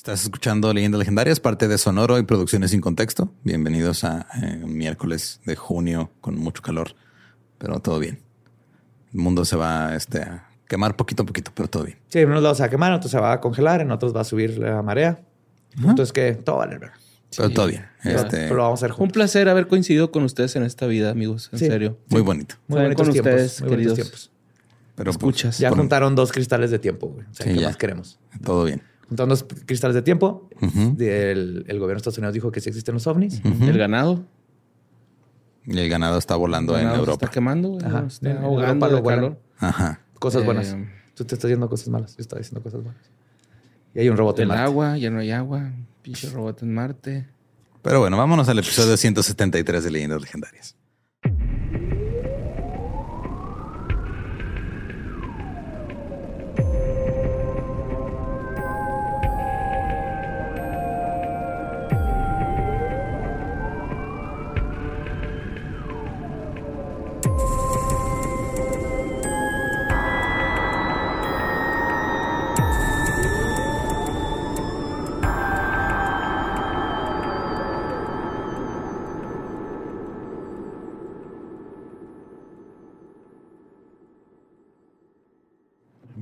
[0.00, 3.30] Estás escuchando Leyendas Legendarias, parte de Sonoro y Producciones sin Contexto.
[3.44, 6.94] Bienvenidos a eh, miércoles de junio con mucho calor,
[7.58, 8.18] pero todo bien.
[9.12, 11.98] El mundo se va este, a quemar poquito a poquito, pero todo bien.
[12.08, 13.90] Sí, en unos lados se va a quemar, en otros se va a congelar, en
[13.90, 15.20] otros va a subir la marea.
[15.76, 16.94] Entonces que todo vale verga.
[17.36, 17.84] Pero todo bien.
[18.02, 20.86] Pero- Este, pero lo vamos a hacer Un placer haber coincidido con ustedes en esta
[20.86, 21.50] vida, amigos.
[21.52, 21.66] En Sí.
[21.66, 21.98] serio.
[22.08, 22.54] muy bonito.
[22.68, 23.32] Muy bonitos con tiempos.
[23.34, 23.94] ustedes, muy queridos.
[23.96, 24.30] tiempos.
[24.94, 25.58] Pero Escuchas.
[25.58, 27.26] Ya por- juntaron dos cristales de tiempo, güey.
[27.30, 27.66] O sea, Sí, ¿qué ya.
[27.68, 28.18] más queremos?
[28.42, 28.82] todo bien.
[29.10, 30.48] Juntaron dos cristales de tiempo.
[30.62, 30.96] Ujú.
[31.00, 33.42] el, el gobierno de Estados Unidos dijo que sí existen los ovnis.
[33.44, 34.24] El ganado.
[35.66, 37.24] Y el ganado está volando el en ganado se Europa.
[37.26, 37.78] está quemando.
[37.84, 38.04] Ajá.
[38.06, 39.20] Está En ahogando Europa lo de vuelan.
[39.24, 39.40] calor.
[39.58, 40.00] Ajá.
[40.18, 40.76] Cosas Eh, buenas.
[41.14, 42.16] Tú te estás diciendo cosas malas.
[42.16, 43.02] Yo estaba diciendo cosas buenas.
[43.94, 44.62] Y hay un robot en El Marte.
[44.62, 45.72] agua, ya no hay agua.
[46.02, 47.28] Pinche robot en Marte.
[47.82, 50.76] Pero bueno, vámonos al episodio 173 de Leyendas Legendarias.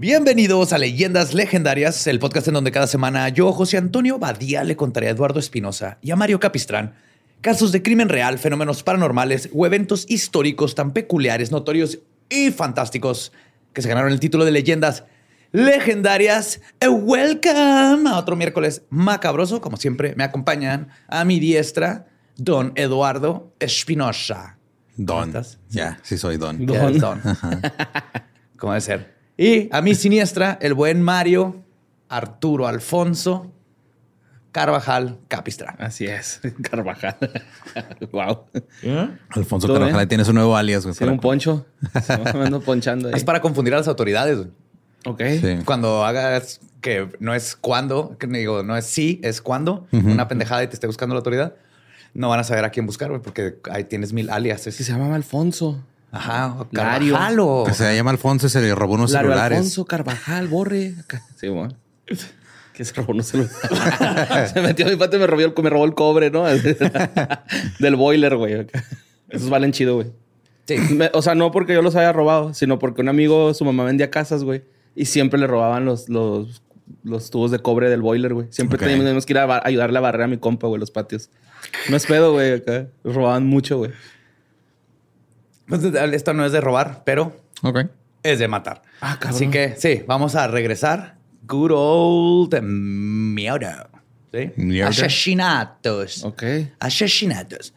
[0.08, 4.74] Bienvenidos a Leyendas Legendarias, el podcast en donde cada semana yo, José Antonio Badía, le
[4.74, 6.94] contaré a Eduardo Espinosa y a Mario Capistrán
[7.42, 11.98] casos de crimen real, fenómenos paranormales o eventos históricos tan peculiares, notorios
[12.30, 13.32] y fantásticos
[13.74, 15.04] que se ganaron el título de Leyendas
[15.52, 16.62] Legendarias.
[16.80, 19.60] Eh, Welcome a otro miércoles macabroso.
[19.60, 22.06] Como siempre, me acompañan a mi diestra,
[22.38, 24.56] don Eduardo Espinosa.
[24.96, 25.28] ¿Cómo Don.
[25.28, 25.58] estás?
[25.68, 26.64] Ya, sí soy Don.
[26.64, 26.98] Don.
[26.98, 27.20] Don.
[28.56, 29.17] ¿Cómo debe ser?
[29.38, 31.62] Y a mi siniestra, el buen Mario
[32.08, 33.52] Arturo Alfonso
[34.52, 35.76] Carvajal Capistrán.
[35.78, 36.40] Así es.
[36.62, 37.16] Carvajal.
[38.12, 38.44] wow.
[39.30, 40.82] Alfonso ¿Todo Carvajal ahí tiene su nuevo alias.
[40.84, 41.66] güey, Sí, para- un poncho.
[42.34, 43.14] Ando ponchando ahí.
[43.14, 44.38] Es para confundir a las autoridades.
[44.38, 44.50] güey.
[45.06, 45.22] Ok.
[45.40, 45.58] Sí.
[45.64, 50.64] Cuando hagas que no es cuándo, que digo, no es sí, es cuándo, una pendejada
[50.64, 51.54] y te esté buscando la autoridad,
[52.14, 54.66] no van a saber a quién buscar, güey, porque ahí tienes mil alias.
[54.66, 55.82] Es que se llamaba Alfonso.
[56.10, 56.66] Ajá.
[56.72, 57.64] Carvajal o...
[57.66, 59.58] Que se llama Alfonso y se le robó unos Lario celulares.
[59.58, 60.94] Alfonso Carvajal, borre.
[61.36, 61.74] Sí, bueno.
[62.72, 64.50] Que se robó unos celulares.
[64.54, 66.44] se metió a mi patio y me robó el, me robó el cobre, ¿no?
[67.80, 68.54] Del boiler, güey.
[68.60, 68.84] Acá.
[69.28, 70.12] Esos valen chido, güey.
[70.66, 70.76] Sí.
[70.94, 73.82] Me- o sea, no porque yo los haya robado, sino porque un amigo, su mamá
[73.84, 74.62] vendía casas, güey.
[74.94, 76.62] Y siempre le robaban los, los,
[77.02, 78.46] los tubos de cobre del boiler, güey.
[78.50, 78.84] Siempre Ok.
[78.84, 81.30] teníamos que ir a ayudarle a barrer a mi compa, güey, los patios.
[81.90, 82.86] No es pedo, güey, acá.
[83.02, 83.90] Los robaban mucho, güey.
[85.68, 87.80] Pues, Esto no es de robar, pero Ok.
[88.22, 88.82] es de matar.
[89.00, 89.18] Ah.
[89.26, 91.16] Así que sí, vamos a regresar.
[91.46, 93.86] Good old murder.
[94.32, 94.82] ¿sí?
[94.82, 96.24] Asesinatos.
[96.24, 96.42] Ok.
[96.80, 97.74] Asesinatos.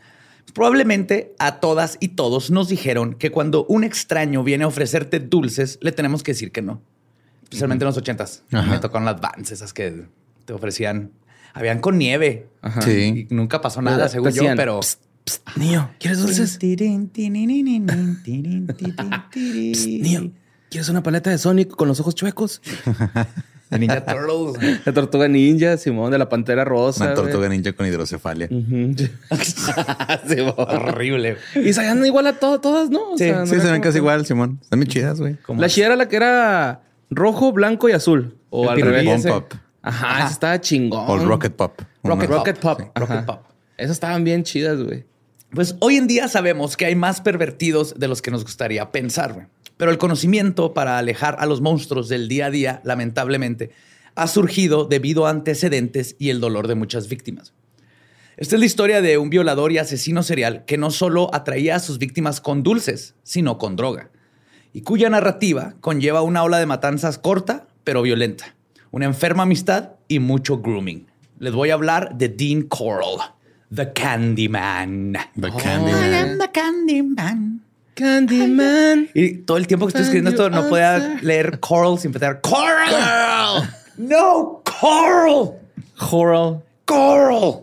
[0.53, 5.79] Probablemente a todas y todos nos dijeron que cuando un extraño viene a ofrecerte dulces,
[5.81, 6.81] le tenemos que decir que no.
[7.43, 8.43] Especialmente en los ochentas.
[8.51, 8.69] Ajá.
[8.69, 10.07] Me tocaron las vans, esas que
[10.45, 11.11] te ofrecían.
[11.53, 12.47] Habían con nieve.
[12.61, 12.81] Ajá.
[12.81, 13.27] Sí.
[13.29, 14.79] Y nunca pasó nada, Te según yo, pero.
[14.81, 16.57] "Psst, psst, niño, ¿quieres dulces?
[16.59, 16.63] Psst,
[19.87, 20.31] niño,
[20.69, 22.61] ¿quieres una paleta de Sonic con los ojos chuecos?
[23.71, 24.83] De Ninja Turtles.
[24.83, 27.05] De Tortuga Ninja, Simón, de la Pantera Rosa.
[27.05, 27.57] Una tortuga güey.
[27.57, 28.49] ninja con hidrocefalia.
[28.49, 28.95] Simón.
[30.57, 31.37] Horrible.
[31.55, 33.11] Y salían igual a to- todas, ¿no?
[33.13, 34.59] O Sí, sea, se ven casi igual, Simón.
[34.61, 35.37] Están bien chidas, güey.
[35.57, 38.35] La chida era la que era rojo, blanco y azul.
[38.49, 39.25] O El al revés.
[39.27, 39.45] Up.
[39.81, 41.05] Ajá, esa estaba chingón.
[41.07, 41.79] O el Rocket Pop.
[42.03, 42.77] Rocket Pop.
[42.81, 42.87] Sí.
[42.93, 43.43] Rocket Pop.
[43.77, 45.05] Esas estaban bien chidas, güey.
[45.53, 49.49] Pues hoy en día sabemos que hay más pervertidos de los que nos gustaría pensar.
[49.75, 53.71] Pero el conocimiento para alejar a los monstruos del día a día, lamentablemente,
[54.15, 57.53] ha surgido debido a antecedentes y el dolor de muchas víctimas.
[58.37, 61.79] Esta es la historia de un violador y asesino serial que no solo atraía a
[61.79, 64.09] sus víctimas con dulces, sino con droga,
[64.71, 68.55] y cuya narrativa conlleva una ola de matanzas corta pero violenta,
[68.89, 71.07] una enferma amistad y mucho grooming.
[71.39, 73.33] Les voy a hablar de Dean Coral,
[73.73, 75.13] The Candyman.
[75.35, 76.13] The I Candyman.
[76.13, 77.59] am the Candyman.
[77.95, 79.09] Candyman.
[79.13, 82.41] Y todo el tiempo que estoy escribiendo esto no podía leer Coral sin empezar.
[82.41, 83.69] ¡Coral!
[83.97, 84.61] ¡No!
[84.79, 85.51] ¡Coral!
[85.97, 86.63] Coral.
[86.85, 87.61] ¡Coral!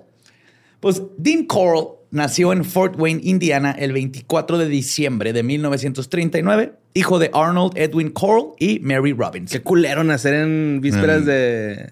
[0.81, 7.19] Pues Dean Coral nació en Fort Wayne, Indiana, el 24 de diciembre de 1939, hijo
[7.19, 9.51] de Arnold Edwin Coral y Mary Robbins.
[9.51, 11.27] Qué culero nacer en vísperas Mm.
[11.27, 11.91] de,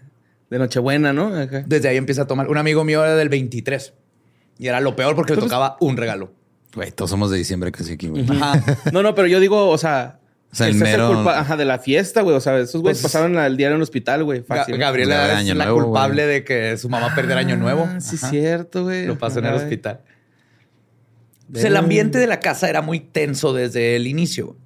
[0.50, 1.30] de Nochebuena, ¿no?
[1.66, 2.48] Desde ahí empieza a tomar.
[2.48, 3.92] Un amigo mío era del 23
[4.58, 6.32] y era lo peor porque le tocaba un regalo.
[6.75, 8.25] Güey, todos somos de diciembre casi aquí, güey.
[8.29, 8.62] Ajá.
[8.93, 10.19] No, no, pero yo digo, o sea,
[10.53, 11.08] O sea, el Esa es mero.
[11.14, 12.37] culpa ajá, de la fiesta, güey.
[12.37, 14.43] O sea, esos güeyes Pues- pasaron el día en el hospital, güey.
[14.43, 14.76] Fácil.
[14.76, 16.35] Gabriela De es Año la Nuevo, culpable güey.
[16.35, 17.88] de que su mamá perdiera año nuevo.
[17.91, 18.31] Ah, sí, Ajá.
[18.31, 19.06] cierto, güey.
[19.06, 20.00] Lo pasó en el hospital.
[21.50, 24.56] Pues el ambiente de la casa era muy tenso desde el inicio.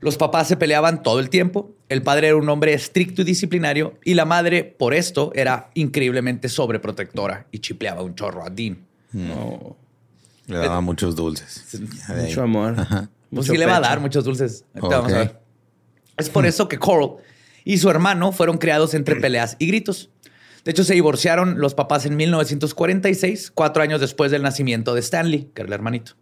[0.00, 1.72] Los papás se peleaban todo el tiempo.
[1.88, 6.48] El padre era un hombre estricto y disciplinario y la madre, por esto, era increíblemente
[6.48, 8.78] sobreprotectora y chipleaba un chorro a Dean.
[9.12, 9.76] No.
[10.46, 11.64] Le daba muchos dulces.
[12.08, 12.74] Mucho amor.
[12.76, 14.64] Pues Mucho sí le va a dar muchos dulces.
[14.74, 15.40] Vamos a ver.
[16.16, 17.16] Es por eso que Coral
[17.64, 20.10] y su hermano fueron criados entre peleas y gritos.
[20.64, 25.50] De hecho, se divorciaron los papás en 1946, cuatro años después del nacimiento de Stanley,
[25.54, 26.12] que era el hermanito.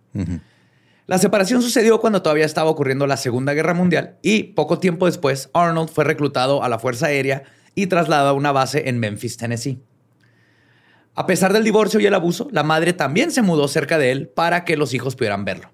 [1.07, 5.51] La separación sucedió cuando todavía estaba ocurriendo la Segunda Guerra Mundial y poco tiempo después
[5.53, 7.45] Arnold fue reclutado a la Fuerza Aérea
[7.77, 9.81] y trasladado a una base en Memphis, Tennessee.
[11.17, 14.29] A pesar del divorcio y el abuso, la madre también se mudó cerca de él
[14.29, 15.73] para que los hijos pudieran verlo.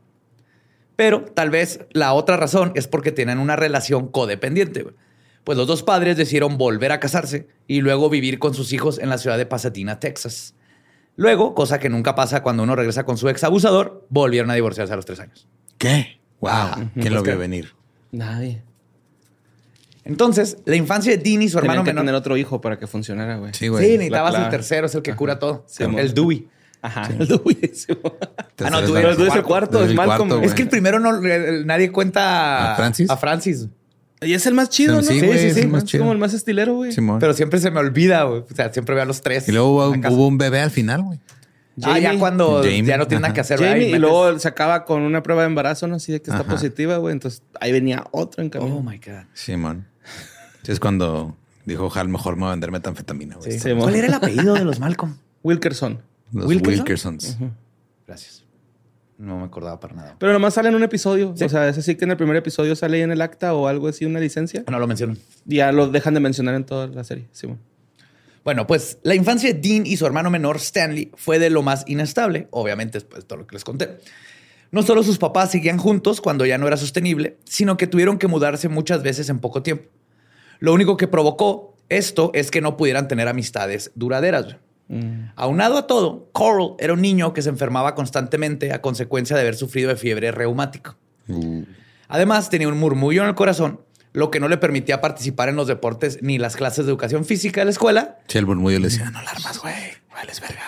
[0.94, 4.87] Pero tal vez la otra razón es porque tienen una relación codependiente.
[5.43, 9.09] Pues los dos padres decidieron volver a casarse y luego vivir con sus hijos en
[9.09, 10.55] la ciudad de Pasadena, Texas.
[11.17, 14.93] Luego, cosa que nunca pasa cuando uno regresa con su ex abusador, volvieron a divorciarse
[14.93, 15.49] a los tres años.
[15.77, 16.21] ¿Qué?
[16.41, 16.50] Wow.
[16.50, 16.75] Ajá.
[16.77, 17.75] ¿Quién Pues lo vio venir?
[18.12, 18.62] Nadie.
[20.04, 22.02] Entonces, la infancia de Dean y su Tenían hermano que menor.
[22.02, 23.52] tener otro hijo para que funcionara, güey.
[23.52, 23.93] Sí, Sí, güey.
[23.93, 25.64] necesitabas La- la- el tercero, es el que cura todo.
[25.69, 26.12] Sí, el.
[26.14, 26.49] Dewey.
[26.84, 27.08] Ajá.
[27.19, 27.70] El Dewey.
[27.72, 27.87] sí.
[28.64, 30.28] Ah, no, tú Pero eres tú eres el cuarto, es Malcolm.
[30.28, 30.44] cuarto.
[30.44, 31.20] Es que el primero no,
[31.64, 33.08] nadie cuenta ¿A Francis?
[33.08, 33.69] A Francis.
[34.20, 35.02] Y es el más chido, ¿no?
[35.02, 35.60] Sí, Sí, güey, sí, es sí.
[35.60, 36.02] el más Es chido.
[36.02, 36.90] como el más estilero, güey.
[36.93, 37.19] Simón.
[37.20, 38.40] Pero siempre se me olvida, güey.
[38.40, 39.49] O sea, siempre veo a los tres.
[39.49, 41.20] y luego hubo, un bebé al final, güey.
[41.84, 45.02] Ah, ya cuando Jamie, ya no tiene nada que hacer, y luego se acaba con
[45.02, 45.96] una prueba de embarazo, ¿no?
[45.96, 46.50] Así de que está Ajá.
[46.50, 47.12] positiva, güey.
[47.12, 48.76] Entonces ahí venía otro en camino.
[48.76, 49.25] Oh my God.
[49.32, 49.87] Simón.
[50.62, 53.37] Sí, es cuando dijo, Hal, mejor me voy a vender metanfetamina.
[53.41, 53.59] Sí.
[53.59, 53.70] Sí.
[53.79, 55.17] ¿Cuál era el apellido de los Malcolm?
[55.43, 56.00] Wilkerson.
[56.32, 56.79] Los ¿Wilkerson?
[56.79, 57.37] Wilkersons.
[58.06, 58.44] Gracias.
[59.19, 60.17] No me acordaba para nada.
[60.19, 61.35] Pero nomás sale en un episodio.
[61.37, 61.44] Sí.
[61.44, 63.69] O sea, es así que en el primer episodio sale ahí en el acta o
[63.69, 64.64] algo así, una licencia.
[64.70, 65.17] No lo menciono.
[65.47, 67.29] Y ya lo dejan de mencionar en toda la serie.
[67.32, 67.61] Sí, bueno.
[68.44, 71.85] Bueno, pues la infancia de Dean y su hermano menor Stanley fue de lo más
[71.87, 73.99] inestable, obviamente después de todo lo que les conté.
[74.73, 78.26] No solo sus papás seguían juntos cuando ya no era sostenible, sino que tuvieron que
[78.26, 79.85] mudarse muchas veces en poco tiempo.
[80.62, 84.44] Lo único que provocó esto es que no pudieran tener amistades duraderas.
[84.44, 84.56] güey.
[85.35, 89.56] Aunado a todo, Coral era un niño que se enfermaba constantemente a consecuencia de haber
[89.56, 90.97] sufrido de fiebre reumática.
[91.26, 91.64] Uh,
[92.06, 93.81] Además, tenía un murmullo en el corazón,
[94.12, 97.62] lo que no le permitía participar en los deportes ni las clases de educación física
[97.62, 99.75] de la escuela, Sí, el murmullo le decía, no la armas, güey.
[100.14, 100.62] Vales verga.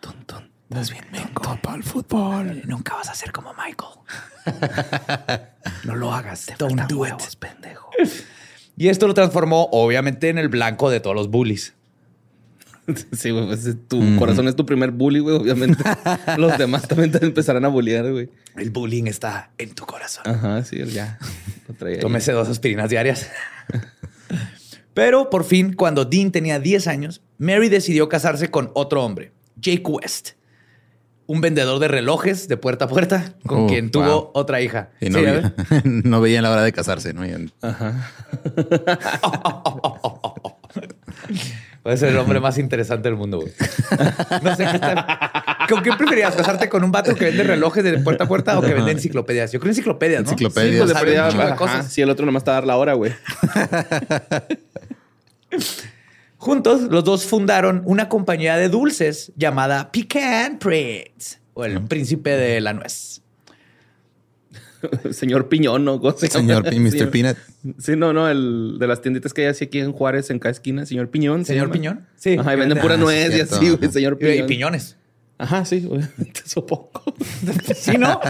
[0.00, 0.50] Tun.
[0.68, 2.62] Estás bien menco para el fútbol.
[2.64, 3.92] Nunca vas a ser como Michael.
[5.84, 6.48] no lo hagas.
[6.58, 7.14] Don't do it.
[7.38, 7.90] pendejo.
[8.76, 11.74] Y esto lo transformó, obviamente, en el blanco de todos los bullies.
[13.12, 13.46] Sí, güey.
[13.46, 15.36] pues, es tu corazón es tu primer bully, güey.
[15.36, 15.82] Obviamente.
[16.36, 18.28] Los demás también te empezarán a bullear, güey.
[18.56, 20.24] El bullying está en tu corazón.
[20.26, 21.18] Ajá, sí, ya.
[22.00, 23.30] Tómese dos aspirinas diarias.
[24.94, 29.82] Pero por fin, cuando Dean tenía 10 años, Mary decidió casarse con otro hombre, Jake
[29.84, 30.32] West,
[31.26, 34.30] un vendedor de relojes de puerta a puerta, con Oh, quien tuvo wow.
[34.34, 34.90] otra hija.
[35.00, 35.84] Y no, Sí, ¿ya vi- ves?
[36.04, 37.24] no veían la hora de casarse, ¿no?
[37.26, 38.10] Y- Ajá.
[41.82, 43.52] Puede ser el hombre más interesante del mundo, güey.
[44.42, 45.04] No sé qué tal.
[45.68, 46.34] ¿Con qué preferías?
[46.34, 49.52] ¿Casarte con un vato que vende relojes de puerta a puerta o que vende enciclopedias?
[49.52, 50.30] Yo creo enciclopedias, ¿no?
[50.30, 50.88] Enciclopedias.
[51.32, 51.92] Sí, pues cosas.
[51.92, 53.12] Si el otro nomás está a dar la hora, güey.
[56.44, 62.60] Juntos, los dos fundaron una compañía de dulces llamada Pecan Prince o el príncipe de
[62.60, 63.22] la nuez.
[65.12, 65.98] Señor Piñón, ¿no?
[66.18, 66.90] Señor P- Mr.
[66.92, 67.06] Sí.
[67.06, 67.38] Peanut.
[67.78, 70.50] Sí, no, no, el de las tienditas que hay así aquí en Juárez, en cada
[70.52, 71.46] esquina, señor Piñón.
[71.46, 71.72] se ¿Señor llama.
[71.72, 72.06] Piñón?
[72.16, 72.36] Sí.
[72.38, 74.38] Ajá, y venden Ah, pura sí, nuez y así, güey, señor Y, Piñón.
[74.38, 74.96] y piñones.
[75.36, 76.90] Ajá, sí, obviamente, supongo.
[77.74, 78.20] ¿Sí, no?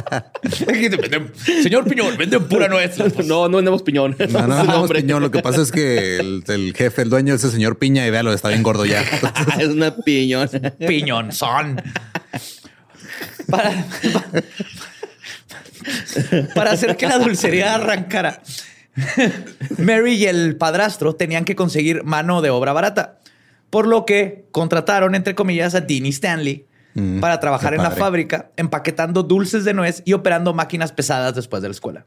[1.62, 2.96] Señor Piñón, venden pura nuez.
[3.26, 4.16] no, no vendemos piñón.
[4.30, 5.02] No, no, Ese no, nombre.
[5.02, 5.22] piñón.
[5.22, 8.10] Lo que pasa es que el, el jefe, el dueño, es el señor Piña y
[8.10, 9.02] véalo, está bien gordo ya.
[9.58, 10.48] es una piñón.
[10.86, 11.82] Piñón son.
[13.48, 13.86] Para,
[16.54, 18.42] para hacer que la dulcería arrancara.
[19.76, 23.18] Mary y el padrastro tenían que conseguir mano de obra barata,
[23.68, 27.90] por lo que contrataron, entre comillas, a Dean y Stanley Mm, para trabajar en la
[27.90, 32.06] fábrica, empaquetando dulces de nuez y operando máquinas pesadas después de la escuela.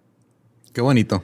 [0.73, 1.23] Qué bonito.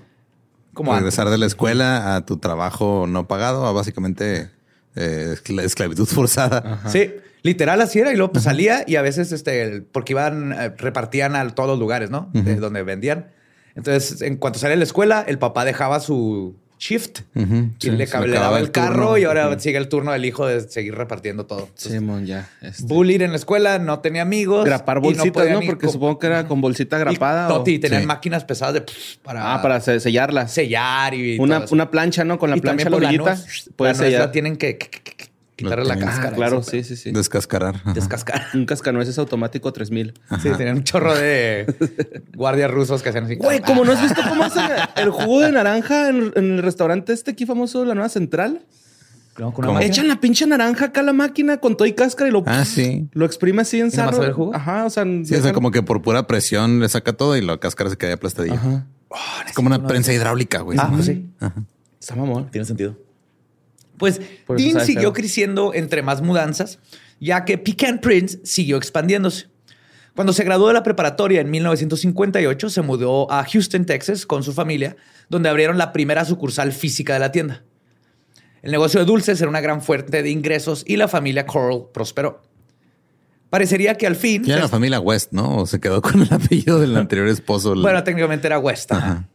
[0.73, 1.01] Como antes.
[1.03, 4.49] Regresar de la escuela a tu trabajo no pagado, a básicamente
[4.95, 6.81] eh, escla- esclavitud forzada.
[6.87, 10.69] Sí, literal así era y luego pues, salía y a veces este porque iban eh,
[10.77, 12.29] repartían a todos los lugares, ¿no?
[12.33, 13.27] De donde vendían.
[13.75, 16.55] Entonces, en cuanto salía de la escuela, el papá dejaba su
[16.85, 17.45] shift y
[17.79, 21.45] sí, le cableaba el, carro y ahora sigue el turno del hijo de seguir repartiendo
[21.45, 21.69] todo.
[21.75, 22.49] Simón, ya.
[22.61, 22.83] este.
[22.85, 24.65] Bullied en la escuela, no tenía amigos.
[24.65, 25.61] Grapar bolsitas, ¿no?
[25.61, 27.47] ni Porque supongo que era con bolsita grapada.
[27.47, 28.07] Y, o- Toti, tenían Sí.
[28.07, 30.51] máquinas pesadas de pff, para, Ah, para se- sellarlas.
[30.51, 31.75] sellar y Una, todo eso.
[31.75, 32.37] una plancha, ¿no?
[32.37, 33.23] Con la Y plancha la pues, la orillita.
[33.35, 34.21] nuez, Puede la nuez sellar.
[34.27, 35.32] la tienen que, que- que- que
[35.63, 36.35] quitarle la Ah, cáscara.
[36.35, 37.11] claro, sí, sí, sí.
[37.11, 37.75] Descascarar.
[37.75, 37.93] Ajá.
[37.93, 38.45] Descascar.
[38.53, 40.13] Un cascanueces automático 3000.
[40.41, 41.65] Sí, tenían un chorro de
[42.35, 43.35] guardias rusos que hacían así.
[43.35, 44.63] Güey, como no has visto cómo hacen
[44.95, 48.61] el jugo de naranja en, en el restaurante este aquí famoso de la Nueva Central.
[49.39, 49.79] No.
[49.79, 52.65] Echan la pinche naranja acá a la máquina con todo y cáscara y lo, Ah,
[52.65, 53.09] sí.
[53.13, 54.27] lo exprime así en ¿Y nada más sarro.
[54.27, 54.55] el jugo?
[54.55, 57.35] Ajá, o sea, Sí, o sea, dejan- como que por pura presión le saca todo
[57.35, 58.53] y la cáscara se queda aplastadilla.
[58.55, 58.85] Ajá.
[59.47, 60.77] Es como una prensa hidráulica, güey.
[60.79, 61.25] Ah, pues sí.
[61.99, 62.51] Está mamón.
[62.51, 62.95] Tiene sentido.
[63.97, 66.79] Pues Por Dean siguió creciendo entre más mudanzas,
[67.19, 69.47] ya que Pecan Prince siguió expandiéndose.
[70.15, 74.53] Cuando se graduó de la preparatoria en 1958, se mudó a Houston, Texas, con su
[74.53, 74.95] familia,
[75.29, 77.63] donde abrieron la primera sucursal física de la tienda.
[78.61, 82.41] El negocio de dulces era una gran fuente de ingresos y la familia Coral prosperó.
[83.49, 84.43] Parecería que al fin...
[84.43, 85.57] Ya era la familia West, ¿no?
[85.57, 87.73] O se quedó con el apellido del anterior esposo.
[87.73, 88.91] el- Bueno, técnicamente era West.
[88.91, 89.05] ajá.
[89.07, 89.29] Ajá.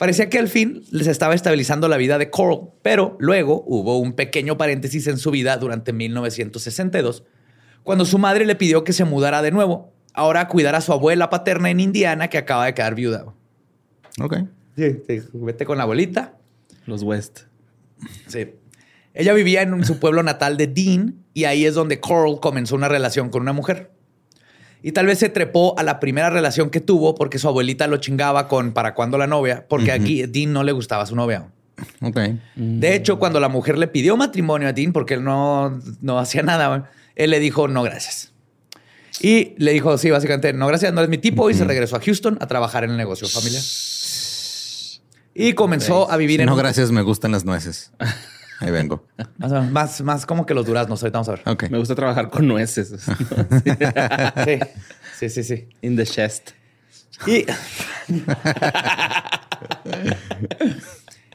[0.00, 4.14] Parecía que al fin les estaba estabilizando la vida de Coral, pero luego hubo un
[4.14, 7.24] pequeño paréntesis en su vida durante 1962,
[7.82, 10.94] cuando su madre le pidió que se mudara de nuevo, ahora a cuidar a su
[10.94, 13.26] abuela paterna en Indiana que acaba de quedar viuda.
[14.18, 14.38] Ok.
[14.74, 16.32] Sí, sí, vete con la abuelita.
[16.86, 17.40] Los West.
[18.26, 18.54] Sí.
[19.12, 22.88] Ella vivía en su pueblo natal de Dean y ahí es donde Coral comenzó una
[22.88, 23.90] relación con una mujer.
[24.82, 27.98] Y tal vez se trepó a la primera relación que tuvo porque su abuelita lo
[27.98, 31.48] chingaba con para cuándo la novia, porque aquí Dean no le gustaba a su novia.
[32.02, 32.18] Ok.
[32.56, 36.42] De hecho, cuando la mujer le pidió matrimonio a Dean, porque él no, no hacía
[36.42, 38.32] nada, él le dijo no gracias.
[39.22, 42.00] Y le dijo, sí, básicamente, no gracias, no es mi tipo, y se regresó a
[42.00, 43.62] Houston a trabajar en el negocio familiar.
[45.34, 46.46] Y comenzó a vivir en...
[46.46, 47.92] No, un- gracias, me gustan las nueces.
[48.60, 49.06] Ahí vengo.
[49.38, 51.70] Más, más, más como que los duraznos, ahorita vamos a ver.
[51.70, 52.94] Me gusta trabajar con nueces.
[55.18, 55.68] Sí, sí, sí, sí.
[55.82, 56.50] In the chest.
[57.26, 57.44] Y,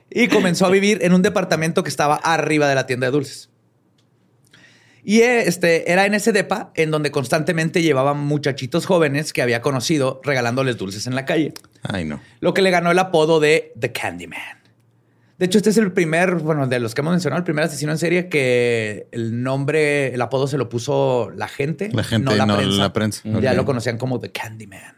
[0.10, 3.50] y comenzó a vivir en un departamento que estaba arriba de la tienda de dulces.
[5.04, 10.20] Y este, era en ese depa en donde constantemente llevaban muchachitos jóvenes que había conocido
[10.24, 11.54] regalándoles dulces en la calle.
[11.84, 12.20] Ay, no.
[12.40, 14.65] Lo que le ganó el apodo de The Candyman.
[15.38, 17.92] De hecho, este es el primer, bueno, de los que hemos mencionado, el primer asesino
[17.92, 21.90] en serie que el nombre, el apodo se lo puso la gente.
[21.92, 23.22] La gente, no la prensa.
[23.42, 24.96] Ya lo conocían como The Candyman.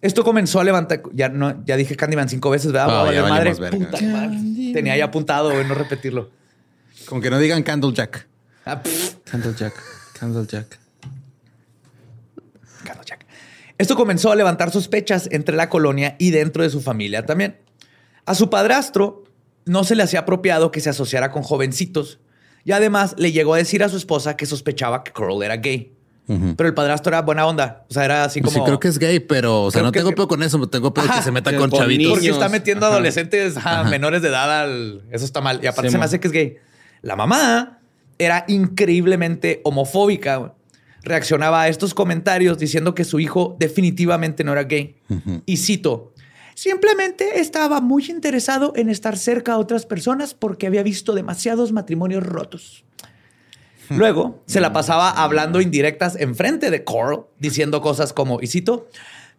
[0.00, 2.88] Esto comenzó a levantar, ya no, ya dije Candyman cinco veces, ¿verdad?
[2.88, 3.54] Ah, ya valer madre.
[3.54, 3.90] valimos verga.
[3.90, 4.72] Puta madre.
[4.72, 6.30] Tenía ya apuntado, güey, no repetirlo.
[7.06, 8.28] Como que no digan Candle Jack.
[8.64, 9.16] Ah, pff.
[9.24, 9.72] Candlejack.
[10.18, 10.78] Candlejack.
[12.84, 13.24] Carlos Jack.
[13.78, 17.56] Esto comenzó a levantar sospechas entre la colonia y dentro de su familia también.
[18.26, 19.24] A su padrastro
[19.68, 22.18] no se le hacía apropiado que se asociara con jovencitos
[22.64, 25.92] y además le llegó a decir a su esposa que sospechaba que Coral era gay.
[26.58, 27.86] Pero el padrastro era buena onda.
[27.88, 28.52] O sea, era así como...
[28.54, 30.92] Sí, creo que es gay, pero, o sea, no que- tengo peor con eso, tengo
[30.92, 32.12] peor que se meta que con con chavitos.
[32.12, 32.96] Porque está metiendo Ajá.
[32.96, 33.84] adolescentes a Ajá.
[33.84, 35.04] menores de edad al...
[35.10, 35.60] Eso está mal.
[35.62, 36.56] Y aparte Sí, se me hace que es gay.
[37.00, 37.78] La mamá
[38.18, 40.54] era increíblemente homofóbica.
[41.02, 44.96] Reaccionaba a estos comentarios diciendo que su hijo definitivamente no era gay.
[45.46, 46.12] Y cito,
[46.58, 52.24] simplemente estaba muy interesado en estar cerca a otras personas porque había visto demasiados matrimonios
[52.24, 52.84] rotos.
[53.90, 58.88] Luego se la pasaba hablando indirectas enfrente de Coral, diciendo cosas como, y cito,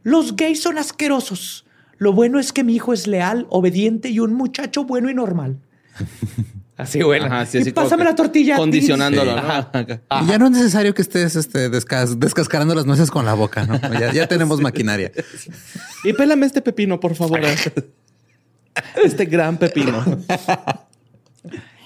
[0.02, 1.66] los gays son asquerosos.
[1.98, 5.60] Lo bueno es que mi hijo es leal, obediente y un muchacho bueno y normal.
[6.80, 7.26] Así bueno.
[7.26, 8.56] Ajá, sí, y así como pásame la tortilla.
[8.56, 9.38] Condicionándolo, Sí.
[9.42, 9.48] ¿no?
[9.52, 9.72] Ajá.
[10.24, 13.66] Y ya no es necesario que estés este, descas- descascarando las nueces con la boca,
[13.66, 13.78] ¿no?
[14.00, 15.12] Ya, ya tenemos maquinaria.
[16.06, 17.42] Y pélame este pepino, por favor.
[19.04, 20.06] Este gran pepino.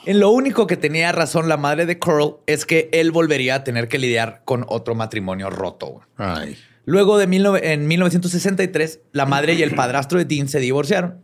[0.05, 3.63] En lo único que tenía razón la madre de Coral es que él volvería a
[3.63, 6.01] tener que lidiar con otro matrimonio roto.
[6.17, 6.55] Ay.
[6.85, 11.21] Luego de mil en 1963, la madre y el padrastro de Dean se divorciaron.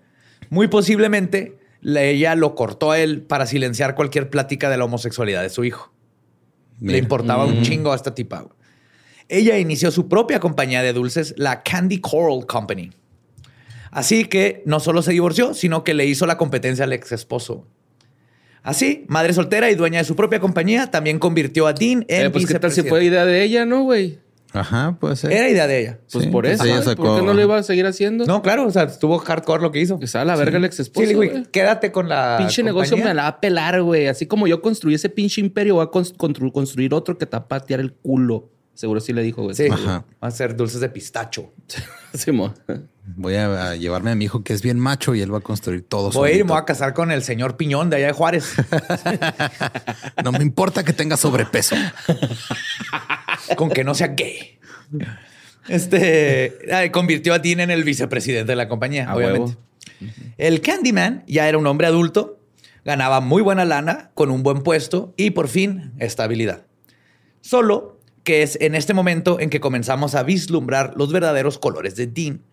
[0.49, 5.49] Muy posiblemente ella lo cortó a él para silenciar cualquier plática de la homosexualidad de
[5.49, 5.91] su hijo.
[6.81, 8.47] Le importaba un chingo a esta tipa.
[9.27, 12.91] Ella inició su propia compañía de dulces, la Candy Coral Company.
[13.91, 17.67] Así que no solo se divorció, sino que le hizo la competencia al ex esposo.
[18.61, 22.29] Así, madre soltera y dueña de su propia compañía, también convirtió a Dean en Eh,
[22.29, 24.19] pues qué tal si fue idea de ella, ¿no, güey?
[24.51, 25.31] Ajá, puede ser.
[25.31, 25.99] Era idea de ella.
[26.11, 26.65] Pues Sí, por pues eso.
[26.65, 28.25] ella sacó- ¿Por qué no lo iba a seguir haciendo?
[28.25, 29.99] No, claro, o sea, estuvo hardcore lo que hizo.
[29.99, 31.01] Que sea la verga el ex Sí, esposo.
[31.01, 31.29] le digo, güey.
[31.29, 34.07] güey, quédate con la pinche negocio me la va a pelar, güey.
[34.07, 37.37] Así como yo construí ese pinche imperio, voy a cons- constru- construir otro que te
[37.37, 38.49] va a patear el culo
[38.79, 39.53] Seguro sí le dijo, güey.
[39.53, 40.05] Sí, Ajá.
[40.23, 41.51] va a ser dulces de pistacho.
[42.13, 42.53] Simón.
[43.17, 45.41] Voy a, a llevarme a mi hijo que es bien macho y él va a
[45.41, 48.07] construir todo Voy a ir me voy a casar con el señor Piñón de allá
[48.07, 48.53] de Juárez.
[50.23, 51.75] No me importa que tenga sobrepeso.
[53.57, 54.59] con que no sea gay.
[55.67, 56.57] Este
[56.93, 59.57] convirtió a Dean en el vicepresidente de la compañía, A obviamente.
[59.99, 60.11] huevo.
[60.37, 62.39] El Candyman ya era un hombre adulto,
[62.85, 66.65] ganaba muy buena lana, con un buen puesto y por fin estabilidad.
[67.41, 67.98] Solo
[68.29, 72.43] que es en este momento en que comenzamos a vislumbrar los verdaderos colores de Dean.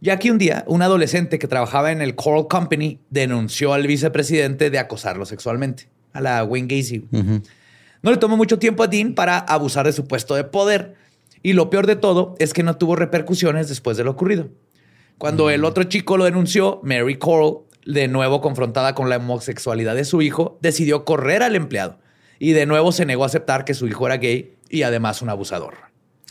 [0.00, 4.70] Ya que un día un adolescente que trabajaba en el Coral Company denunció al vicepresidente
[4.70, 7.04] de acosarlo sexualmente, a la Wayne Gacy.
[8.00, 10.94] No le tomó mucho tiempo a Dean para abusar de su puesto de poder.
[11.42, 14.48] Y lo peor de todo es que no tuvo repercusiones después de lo ocurrido.
[15.18, 20.06] Cuando el otro chico lo denunció, Mary Coral, de nuevo confrontada con la homosexualidad de
[20.06, 21.98] su hijo, decidió correr al empleado.
[22.38, 25.28] Y de nuevo se negó a aceptar que su hijo era gay y además un
[25.28, 25.74] abusador.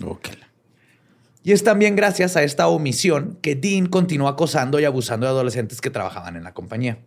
[0.03, 0.29] Ok.
[1.43, 5.81] Y es también gracias a esta omisión que Dean continuó acosando y abusando de adolescentes
[5.81, 6.99] que trabajaban en la compañía.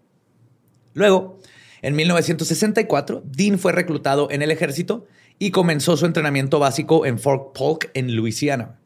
[0.95, 1.39] Luego,
[1.81, 5.07] en 1964, Dean fue reclutado en el ejército
[5.39, 8.79] y comenzó su entrenamiento básico en Fort Polk, en Luisiana.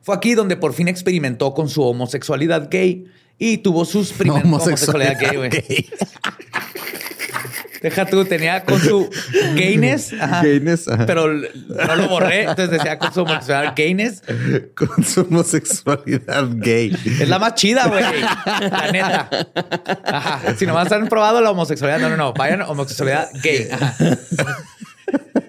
[0.00, 3.06] Fue aquí donde por fin experimentó con su homosexualidad gay
[3.38, 5.50] y tuvo sus primeras homosexualidad gay, güey.
[5.50, 5.90] gay.
[7.80, 9.08] Deja tú, tenía con su
[9.54, 11.06] gayness, ajá, Gayness, ajá.
[11.06, 14.22] pero no lo borré, entonces decía con su homosexualidad gayness.
[14.74, 16.92] Con su homosexualidad gay.
[17.20, 18.02] Es la más chida, güey.
[18.02, 19.30] La neta.
[20.04, 20.54] Ajá.
[20.56, 22.32] Si nomás han probado la homosexualidad, no, no, no.
[22.32, 23.68] Vayan homosexualidad gay.
[23.70, 23.96] Ajá.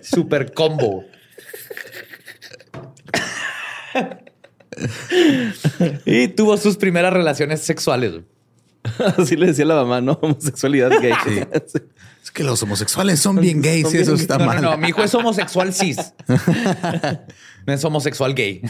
[0.01, 1.03] Super combo.
[6.05, 8.11] y tuvo sus primeras relaciones sexuales.
[8.11, 8.25] güey.
[9.17, 10.13] Así le decía la mamá, ¿no?
[10.21, 11.13] Homosexualidad gay.
[11.23, 11.79] Sí.
[12.29, 14.61] Es que los homosexuales son bien gays Son y eso bien- está no, mal.
[14.61, 14.77] no, no.
[14.77, 16.13] Mi hijo es homosexual cis.
[17.65, 18.61] No es homosexual gay.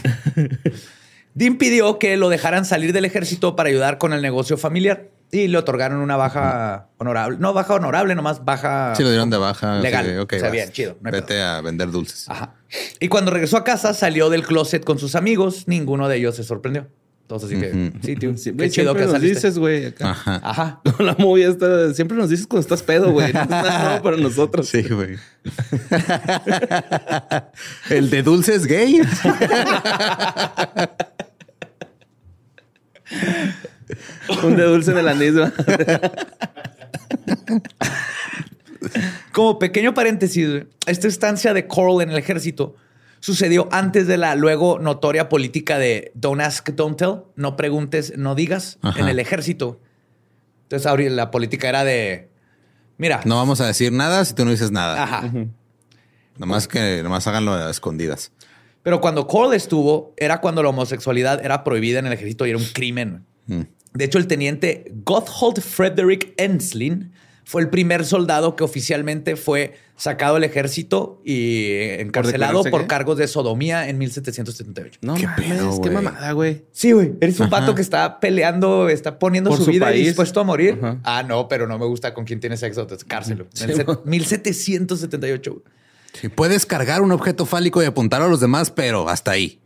[1.34, 5.46] Dean pidió que lo dejaran salir del ejército para ayudar con el negocio familiar y
[5.48, 7.36] le otorgaron una baja honorable.
[7.38, 8.94] No baja honorable, nomás baja.
[8.96, 9.78] Sí, lo dieron de baja.
[9.80, 10.18] Legal.
[10.20, 12.30] ok, O sea, bien, chido, no Vete a vender dulces.
[12.30, 12.54] Ajá.
[12.98, 15.68] Y cuando regresó a casa, salió del closet con sus amigos.
[15.68, 16.88] Ninguno de ellos se sorprendió.
[17.30, 19.34] Todos así que, sí, tío, qué chido siempre que nos saliste.
[19.36, 19.86] dices, güey.
[19.86, 20.10] acá.
[20.10, 20.40] Ajá.
[20.42, 20.80] Ajá.
[20.96, 23.32] Con la movie esta, siempre nos dices cuando estás pedo, güey.
[23.32, 24.66] No es nada nuevo para nosotros.
[24.66, 25.16] Sí, güey.
[27.88, 29.00] El de dulces gay.
[34.42, 35.34] Un de dulce en el anís.
[39.30, 42.74] Como pequeño paréntesis, güey, esta estancia de Coral en el ejército
[43.20, 48.34] sucedió antes de la luego notoria política de don't ask, don't tell, no preguntes, no
[48.34, 49.00] digas Ajá.
[49.00, 49.80] en el ejército.
[50.64, 52.28] Entonces ahora la política era de,
[52.96, 55.02] mira, No vamos a decir nada si tú no dices nada.
[55.02, 55.30] ajá.
[56.38, 58.32] Nomás que nomás háganlo a escondidas.
[58.82, 62.58] Pero cuando Coral estuvo, era cuando la homosexualidad era prohibida en el ejército y era
[62.58, 63.26] un crimen.
[63.46, 63.60] Mm.
[63.92, 67.12] De hecho, el teniente Gotthold Frederick Enslin
[67.50, 73.26] fue el primer soldado que oficialmente fue sacado del ejército y encarcelado por cargos de
[73.26, 75.00] sodomía en 1778.
[75.02, 76.64] No ¿Qué mames, pedo, qué mamada, güey.
[76.70, 77.14] Sí, güey.
[77.20, 77.58] Eres un Ajá.
[77.58, 80.78] pato que está peleando, está poniendo Por su, su vida y dispuesto a morir.
[80.80, 80.98] Ajá.
[81.02, 83.48] Ah, no, pero no me gusta con quién tiene sexo, entonces cárcelo.
[83.52, 85.50] Sí, En el set- mo- 1778.
[85.52, 85.64] güey.
[86.20, 89.58] Sí, puedes cargar un objeto fálico y apuntar a los demás, pero hasta ahí.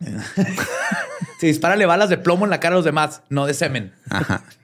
[1.38, 3.92] Se dispárale balas de plomo en la cara a los demás, no de semen.
[4.10, 4.42] Ajá.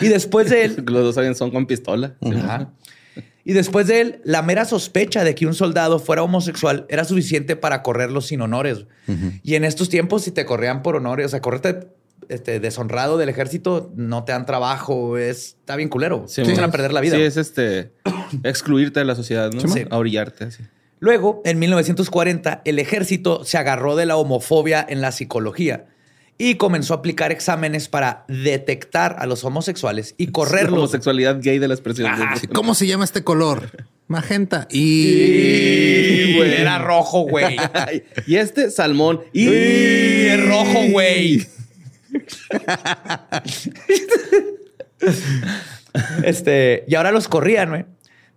[0.00, 2.14] Y después de él, Los dos son con pistola.
[2.22, 2.72] Ajá.
[3.46, 7.56] Y después de él, la mera sospecha de que un soldado fuera homosexual era suficiente
[7.56, 8.86] para correrlo sin honores.
[9.42, 11.88] Y en estos tiempos, si te corrían por honores, o sea, correrte
[12.30, 16.24] este, deshonrado del ejército, no te dan trabajo, es, está bien culero.
[16.26, 17.16] Sí, mo- a perder la vida.
[17.16, 17.92] Sí, es este
[18.44, 19.60] excluirte de la sociedad, ¿no?
[19.68, 19.84] Sí.
[19.90, 20.44] A orillarte.
[20.44, 20.62] Así.
[21.00, 25.84] Luego, en 1940, el ejército se agarró de la homofobia en la psicología
[26.38, 30.78] y comenzó a aplicar exámenes para detectar a los homosexuales y La correrlos.
[30.78, 32.10] homosexualidad gay de la expresión.
[32.10, 32.36] Ajá.
[32.36, 33.70] Sí, ¿Cómo se llama este color?
[34.06, 34.66] Magenta.
[34.70, 35.12] Y...
[35.12, 37.56] Y, güey, era rojo, güey.
[38.26, 39.22] Y este salmón.
[39.32, 41.46] Y, Y es rojo, güey.
[46.24, 47.84] este, y ahora los corrían, güey.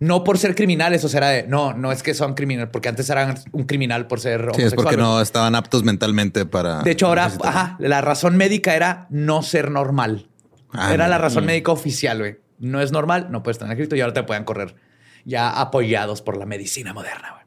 [0.00, 2.88] No por ser criminales, o sea, era de, no, no es que son criminales, porque
[2.88, 4.66] antes eran un criminal por ser Sí, homosexual.
[4.68, 6.82] es porque no estaban aptos mentalmente para.
[6.82, 10.28] De hecho, ahora, necesitar- ajá, la razón médica era no ser normal.
[10.70, 11.10] Ah, era no.
[11.10, 12.36] la razón médica oficial, güey.
[12.60, 14.76] No es normal, no puedes estar en el ejército y ahora te pueden correr
[15.24, 17.44] ya apoyados por la medicina moderna, güey.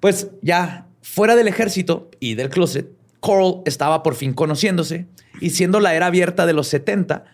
[0.00, 5.06] Pues ya fuera del ejército y del closet, Coral estaba por fin conociéndose
[5.40, 7.24] y siendo la era abierta de los 70,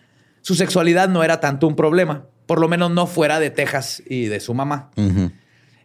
[0.41, 4.25] su sexualidad no era tanto un problema, por lo menos no fuera de Texas y
[4.25, 4.91] de su mamá.
[4.97, 5.31] Ujú.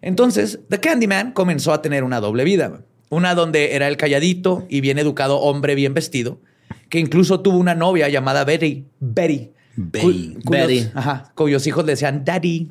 [0.02, 2.80] Entonces, The Candyman comenzó a tener una doble vida.
[3.10, 6.40] Una donde era el calladito y bien educado hombre bien vestido,
[6.88, 8.86] que incluso tuvo una novia llamada Betty.
[9.00, 9.50] Betty.
[9.76, 10.34] Betty.
[10.34, 10.90] cu- cuyos- Betty.
[10.94, 12.68] Ajá, cuyos hijos le decían Daddy.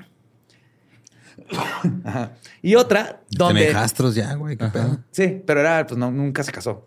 [2.05, 2.33] Ajá.
[2.61, 3.73] Y otra donde...
[3.73, 4.57] Tiene ya, güey.
[4.57, 4.99] Qué pedo.
[5.11, 6.85] Sí, pero era, pues no, nunca se casó.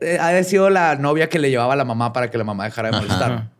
[0.00, 2.64] Eh, ha sido la novia que le llevaba a la mamá para que la mamá
[2.64, 3.04] dejara de Ajá.
[3.04, 3.50] molestar.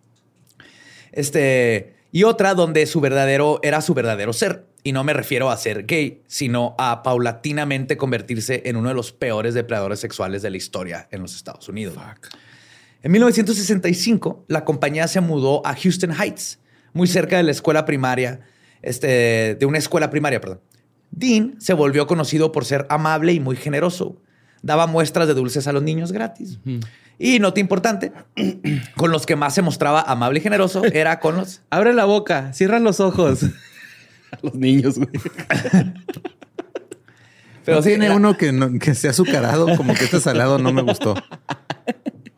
[1.12, 4.66] Este, y otra donde su verdadero era su verdadero ser.
[4.84, 9.12] Y no me refiero a ser gay, sino a paulatinamente convertirse en uno de los
[9.12, 11.96] peores depredadores sexuales de la historia en los Estados Unidos.
[13.02, 16.58] En 1965, la compañía se mudó a Houston Heights,
[16.92, 18.40] muy cerca de la escuela primaria,
[18.82, 20.60] este, de una escuela primaria, perdón.
[21.10, 24.20] Dean se volvió conocido por ser amable y muy generoso.
[24.62, 26.58] Daba muestras de dulces a los niños gratis.
[27.24, 28.10] Y nota importante,
[28.96, 31.60] con los que más se mostraba amable y generoso era con los...
[31.70, 33.44] Abre la boca, cierran los ojos.
[34.32, 35.08] A los niños, güey.
[37.64, 40.72] Pero sí, tiene era- uno que, no- que sea azucarado, como que este salado no
[40.72, 41.14] me gustó.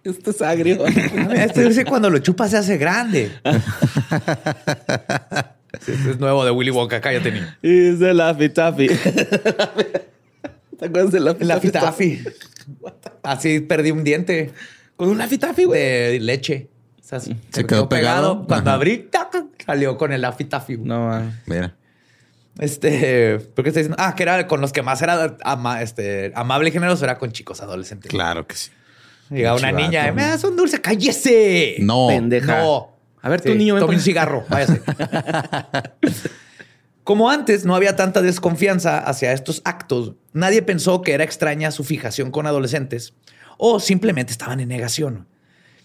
[0.02, 0.84] Esto es agrio.
[0.86, 3.30] Este dulce cuando lo chupa se hace grande.
[5.80, 7.46] Sí, este es nuevo de Willy Wonka, cállate niño.
[7.62, 8.88] Es de Laffy Taffy.
[10.78, 11.68] ¿Te acuerdas de Laffy La Taffy?
[11.68, 12.24] fitafi.
[13.22, 14.52] Así perdí un diente.
[14.96, 15.80] Con un Laffy Taffy, güey.
[15.80, 16.68] de leche.
[17.00, 18.46] O sea, se, ¿Se quedó pegado?
[18.46, 18.76] Cuando Ajá.
[18.76, 19.34] abrí, ¡tac!
[19.64, 20.78] salió con el Laffy Taffy.
[20.78, 21.40] No, man.
[21.46, 21.74] Mira.
[22.58, 23.96] Este, ¿por qué estoy diciendo?
[23.98, 27.32] Ah, que era con los que más era ama- este, amable y generoso, era con
[27.32, 28.10] chicos adolescentes.
[28.10, 28.70] Claro que sí.
[29.30, 29.84] Llegaba una Chivato.
[29.84, 31.76] niña, me das un dulce, cállese.
[31.80, 32.06] No.
[32.08, 32.58] Pendeja.
[32.60, 32.90] No.
[33.22, 34.82] A ver, tu niño, tome un cigarro, váyase.
[37.04, 41.84] Como antes no había tanta desconfianza hacia estos actos, nadie pensó que era extraña su
[41.84, 43.12] fijación con adolescentes
[43.58, 45.26] o simplemente estaban en negación.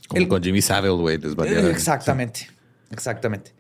[0.08, 1.18] Como El- con Jimmy Savile, güey.
[1.18, 2.50] les valía- Exactamente,
[2.92, 3.54] exactamente.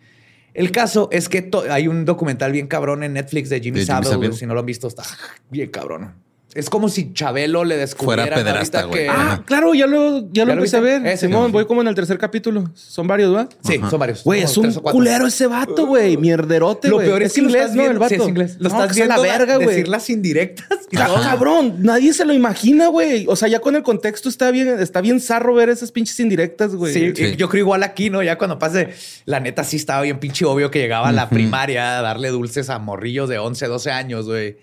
[0.53, 3.97] El caso es que hay un documental bien cabrón en Netflix de Jimmy, De Jimmy
[4.03, 4.11] Savile.
[4.11, 4.33] Savile.
[4.33, 5.03] Si no lo han visto, está
[5.49, 6.15] bien cabrón.
[6.55, 9.03] Es como si Chabelo le descubriera Fuera pederasta, güey.
[9.03, 11.05] que- Ah, claro, ya lo, ya ¿Ya lo lo empecé a ver.
[11.05, 11.51] Ese, Simón, sí.
[11.51, 12.71] voy como en el tercer capítulo.
[12.73, 13.47] Son varios, ¿va?
[13.63, 14.23] Sí, son varios.
[14.23, 16.17] Güey, es un culero ese vato, güey.
[16.17, 17.07] Mierderote, Lo güey.
[17.07, 17.81] peor es, que lo inglés, estás ¿no?
[17.83, 18.15] viendo- El vato.
[18.15, 18.55] sí, es inglés.
[18.59, 19.67] Lo No, estás que viendo la verga, güey.
[19.67, 20.65] decir las indirectas.
[20.91, 21.21] y Ah, todo.
[21.21, 23.25] cabrón, nadie se lo imagina, güey.
[23.29, 26.73] O sea, ya con el contexto está bien, está bien zarro ver esas pinches indirectas,
[26.75, 26.91] güey.
[26.93, 27.35] Sí, Sí.
[27.35, 28.23] yo creo igual aquí, ¿no?
[28.23, 28.89] Ya cuando pase,
[29.25, 32.71] la neta sí estaba bien pinche obvio que llegaba a la primaria a darle dulces
[32.71, 34.57] a morrillos de 11, 12 años, güey.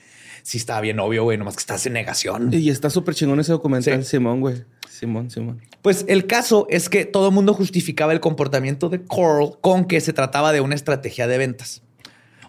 [0.46, 2.54] Sí estaba bien obvio, güey, nomás que estás en negación.
[2.54, 4.10] Y está súper chingón ese documental, Sí.
[4.10, 4.62] Simón, güey.
[4.88, 5.60] Simón, Simón.
[5.82, 10.00] Pues el caso es que todo el mundo justificaba el comportamiento de Coral con que
[10.00, 11.82] se trataba de una estrategia de ventas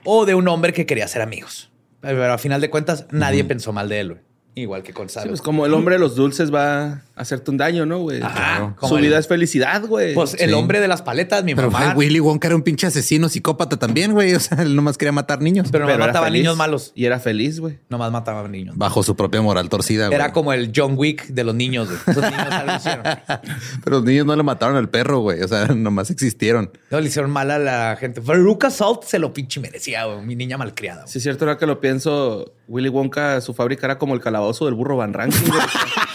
[0.03, 1.71] o de un hombre que quería ser amigos.
[2.01, 4.21] Pero a final de cuentas, nadie pensó mal de él, güey.
[4.53, 7.85] Igual que con Sí, pues como el hombre de los dulces va hacerte un daño,
[7.85, 8.21] ¿no, güey?
[8.21, 10.13] Ajá, Su el- vida es felicidad, güey.
[10.13, 10.55] Pues el Sí.
[10.55, 11.93] hombre de las paletas, mi Pero mamá.
[11.93, 14.33] güey, Willy Wonka era un pinche asesino psicópata también, güey.
[14.35, 15.67] O sea, él nomás quería matar niños.
[15.71, 16.41] pero no era mataba feliz.
[16.43, 16.91] niños malos.
[16.95, 17.79] Y era feliz, güey.
[17.89, 18.77] Nomás mataba niños.
[18.77, 20.15] Bajo su propia moral torcida, güey.
[20.15, 21.99] Era como el John Wick de los niños, güey.
[22.07, 23.03] Esos niños algo hicieron.
[23.83, 25.41] Pero los niños no le mataron al perro, güey.
[25.41, 26.71] O sea, nomás existieron.
[26.91, 28.21] No, le hicieron mal a la gente.
[28.21, 30.25] Pero Lucas Salt se lo pinche merecía, güey.
[30.25, 31.01] Mi niña malcriada.
[31.01, 31.11] güey.
[31.11, 34.65] Sí, es cierto, ahora que lo pienso, Willy Wonka, su fábrica era como el calabozo
[34.65, 35.61] del burro Van Ranking, güey.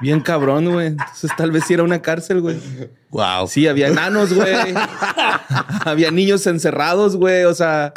[0.00, 0.88] Bien cabrón, güey.
[0.88, 2.58] Entonces tal vez sí era una cárcel, güey.
[3.10, 3.46] Wow.
[3.48, 4.54] Sí, había enanos, güey.
[5.84, 7.44] había niños encerrados, güey.
[7.44, 7.92] O sea,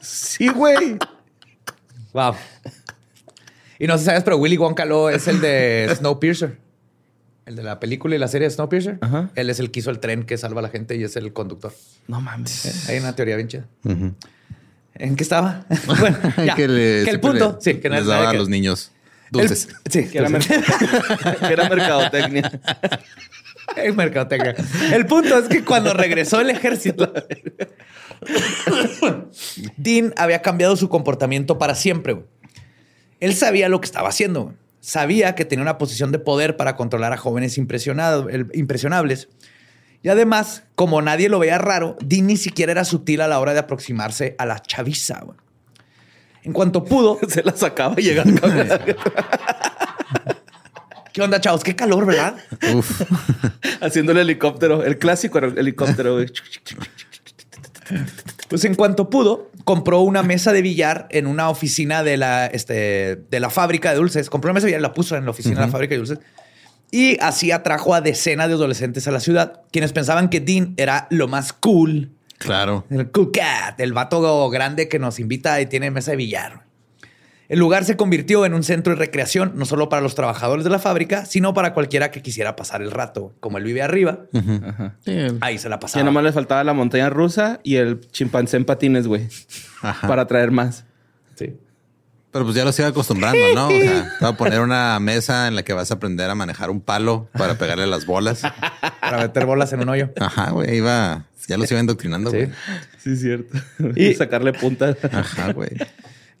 [0.00, 0.98] sí, güey.
[2.12, 2.34] Wow.
[3.78, 6.58] Y no sé si sabes, pero Willy Wonka lo es el de Snowpiercer.
[7.44, 8.98] El de la película y la serie de Snowpiercer.
[9.00, 9.30] Ajá.
[9.34, 11.32] Él es el que hizo el tren que salva a la gente y es el
[11.32, 11.72] conductor.
[12.08, 12.88] No mames.
[12.88, 13.64] Hay una teoría bien chida.
[14.94, 15.64] ¿En qué estaba?
[15.86, 16.54] bueno, ya.
[16.54, 17.52] que, le- Que el punto.
[17.56, 18.92] le- sí, que les es daba a los niños
[19.26, 19.68] el- dulces.
[19.90, 20.42] sí, Que era, mer-
[21.46, 22.60] que era mercadotecnia.
[23.76, 24.54] Es mercadotecnia.
[24.92, 27.12] El punto es que cuando regresó el ejército,
[29.76, 32.12] Dean había cambiado su comportamiento para siempre.
[32.14, 32.26] güey.
[33.20, 34.44] Él sabía lo que estaba haciendo.
[34.44, 34.56] güey.
[34.80, 39.28] Sabía que tenía una posición de poder para controlar a jóvenes impresionado- el- impresionables.
[40.02, 43.52] Y además, como nadie lo veía raro, Dean ni siquiera era sutil a la hora
[43.54, 45.20] de aproximarse a la chaviza.
[45.24, 45.36] güey.
[46.46, 48.30] En cuanto pudo, Se la sacaba y llegaba.
[51.12, 51.64] ¿qué onda, chavos?
[51.64, 52.36] Qué calor, ¿verdad?
[52.72, 53.02] Uf.
[53.80, 54.84] haciendo el helicóptero.
[54.84, 56.28] El clásico helicóptero, güey.
[58.48, 63.16] Pues en cuanto pudo, compró una mesa de billar en una oficina de la, este,
[63.16, 64.30] de la fábrica de dulces.
[64.30, 66.20] Compró una mesa de billar la puso en la oficina de la fábrica de dulces.
[66.92, 71.08] Y así atrajo a decenas de adolescentes a la ciudad, quienes pensaban que Dean era
[71.10, 72.15] lo más cool.
[72.38, 72.84] Claro.
[72.90, 76.66] El cool cat, el vato grande que nos invita y tiene mesa de billar.
[77.48, 80.70] El lugar se convirtió en un centro de recreación, no solo para los trabajadores de
[80.70, 83.34] la fábrica, sino para cualquiera que quisiera pasar el rato.
[83.38, 84.96] Como él vive arriba, Ajá.
[85.40, 86.04] Ahí se la Ya pasaba.
[86.04, 89.28] nomás le faltaba la montaña rusa y el chimpancé en patines, güey.
[90.02, 90.84] Para traer más.
[91.36, 91.56] Sí.
[92.32, 93.68] Pero pues ya los iba acostumbrando, ¿no?
[93.68, 96.34] O sea, te va a poner una mesa en la que vas a aprender a
[96.34, 98.42] manejar un palo para pegarle las bolas.
[99.00, 100.10] Para meter bolas en un hoyo.
[100.18, 102.36] Ajá, güey, iba, ya los iba indoctrinando, Sí.
[102.38, 102.48] güey.
[103.02, 103.58] Sí, es cierto.
[103.96, 104.96] Y- Y sacarle punta.
[105.12, 105.70] Ajá, güey.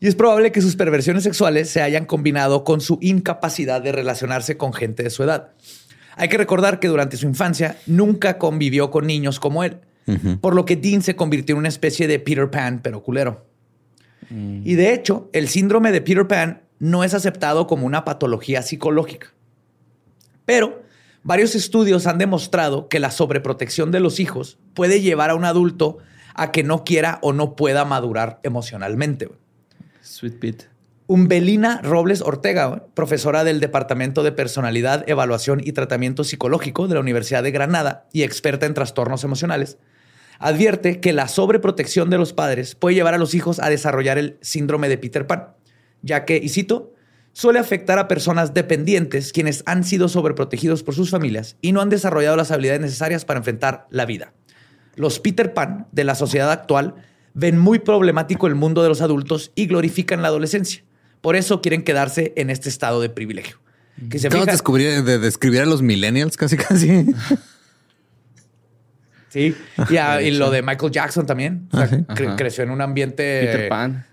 [0.00, 4.56] Y es probable que sus perversiones sexuales se hayan combinado con su incapacidad de relacionarse
[4.56, 5.52] con gente de su edad.
[6.16, 9.78] Hay que recordar que durante su infancia nunca convivió con niños como él,
[10.40, 13.46] por lo que Dean se convirtió en una especie de Peter Pan, pero culero.
[14.30, 19.28] Y de hecho, el síndrome de Peter Pan no es aceptado como una patología psicológica.
[20.44, 20.82] Pero
[21.26, 25.98] varios estudios han demostrado que la sobreprotección de los hijos puede llevar a un adulto
[26.34, 29.28] a que no quiera o no pueda madurar emocionalmente.
[30.02, 30.68] Sweet Pete.
[31.08, 37.42] Umbelina Robles Ortega, profesora del Departamento de Personalidad, Evaluación y Tratamiento Psicológico de la Universidad
[37.42, 39.78] de Granada y experta en trastornos emocionales,
[40.38, 44.38] advierte que la sobreprotección de los padres puede llevar a los hijos a desarrollar el
[44.42, 45.54] síndrome de Peter Pan,
[46.02, 46.92] ya que, y cito,
[47.36, 51.90] suele afectar a personas dependientes quienes han sido sobreprotegidos por sus familias y no han
[51.90, 54.32] desarrollado las habilidades necesarias para enfrentar la vida.
[54.94, 56.94] Los Peter Pan de la sociedad actual
[57.34, 60.82] ven muy problemático el mundo de los adultos y glorifican la adolescencia.
[61.20, 63.58] Por eso quieren quedarse en este estado de privilegio.
[64.08, 67.06] Que se Acabas de, de describir a los millennials casi, casi.
[69.28, 69.54] Sí,
[69.90, 71.68] y, a- y lo de Michael Jackson también.
[71.72, 71.96] O sea, Ah, sí.
[72.22, 72.36] cre- Ajá.
[72.36, 74.06] creció en un ambiente Peter Pan.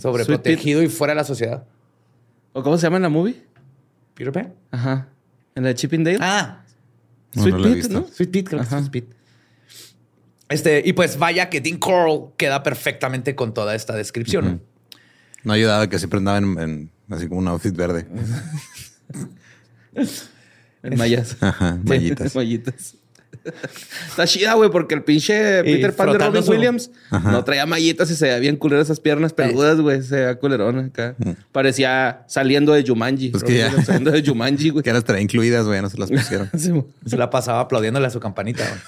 [0.00, 1.64] Sobreprotegido y fuera de la sociedad.
[2.52, 3.42] ¿O cómo se llama en la movie?
[4.14, 4.54] ¿Peter Pan?
[4.70, 5.08] Ajá.
[5.54, 6.18] En la de Chippendale.
[6.20, 6.64] Ah,
[7.34, 8.00] No, Sweet no Pete, visto.
[8.00, 8.06] ¿no?
[8.08, 9.16] Sweet Pete, creo que es Sweet Pete.
[10.48, 14.44] Este, y pues vaya que Dean Coral queda perfectamente con toda esta descripción.
[14.44, 14.60] ¿no?
[15.44, 18.06] No ayudaba que siempre andaba en, en- así como un outfit verde.
[20.84, 21.36] En mallas.
[21.40, 22.34] Ajá, mallitas.
[22.34, 22.96] mallitas.
[24.08, 28.14] Está chida, güey, porque el pinche Peter Pan de Robin Williams no traía mallitas y
[28.16, 30.02] se veía bien culero esas piernas peludas, güey.
[30.02, 31.14] Se veía culerón acá.
[31.50, 33.30] Parecía saliendo de Jumanji.
[33.30, 34.82] Pues que ya- Williams Saliendo de Jumanji, güey.
[34.84, 36.50] Que ahora traía incluidas, güey, no se las pusieron.
[36.56, 36.72] Sí.
[37.06, 38.64] Se la pasaba aplaudiéndole a su campanita.
[38.68, 38.80] güey.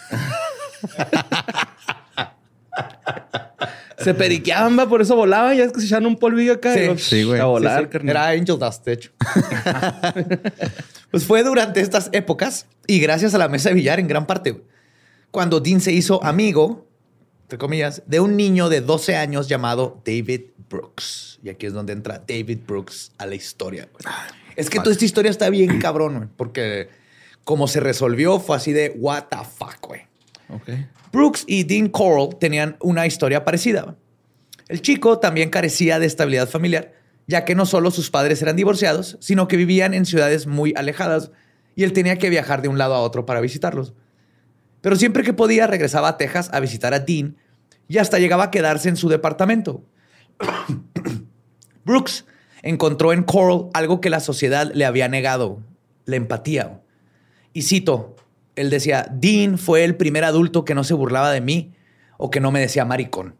[3.98, 5.57] Se periqueaban, va, por eso volaban.
[5.57, 6.74] Ya es que se echaban un polvillo acá.
[6.74, 6.80] Sí.
[6.94, 7.40] y, Sí, güey.
[7.40, 7.90] A volar, Sí, sí.
[7.92, 8.11] carnal.
[8.11, 9.11] Era Angel Dust, de hecho.
[11.14, 14.64] pues fue durante estas épocas y gracias a la mesa de billar en gran parte,
[15.31, 16.88] cuando Dean se hizo amigo,
[17.42, 21.38] entre comillas, de un niño de 12 años llamado David Brooks.
[21.44, 23.88] Y aquí es donde entra David Brooks a la historia.
[23.92, 24.12] güey.
[24.57, 26.88] Es que toda esta historia está bien cabrón, güey, porque
[27.44, 30.00] como se resolvió fue así de what the fuck, güey.
[30.48, 30.68] Ok.
[31.12, 33.94] Brooks y Dean Coral tenían una historia parecida.
[34.66, 36.92] El chico también carecía de estabilidad familiar,
[37.26, 41.30] ya que no solo sus padres eran divorciados, sino que vivían en ciudades muy alejadas
[41.74, 43.94] y él tenía que viajar de un lado a otro para visitarlos.
[44.80, 47.37] Pero siempre que podía regresaba a Texas a visitar a Dean
[47.88, 49.82] y hasta llegaba a quedarse en su departamento.
[51.84, 52.26] Brooks
[52.62, 55.60] encontró en Coral algo que la sociedad le había negado,
[56.04, 56.80] la empatía.
[57.52, 58.16] Y cito,
[58.56, 61.74] él decía, Dean fue el primer adulto que no se burlaba de mí
[62.16, 63.37] o que no me decía maricón.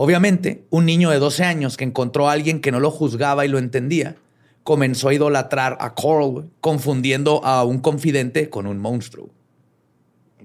[0.00, 3.48] Obviamente, un niño de 12 años que encontró a alguien que no lo juzgaba y
[3.48, 4.14] lo entendía,
[4.62, 9.30] comenzó a idolatrar a Coral, confundiendo a un confidente con un monstruo.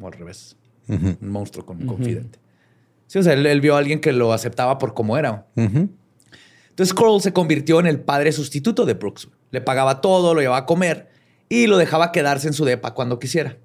[0.02, 0.58] O al revés.
[0.88, 2.40] Un monstruo con un confidente.
[3.06, 5.46] Sí, o sea, él, él vio a alguien que lo aceptaba por como era.
[5.56, 9.30] Entonces Coral se convirtió en el padre sustituto de Brooks.
[9.52, 11.10] Le pagaba todo, lo llevaba a comer
[11.48, 13.60] y lo dejaba quedarse en su depa cuando quisiera.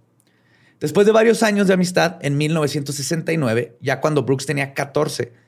[0.81, 5.48] Después de varios años de amistad, en 1969, ya cuando Brooks tenía 14,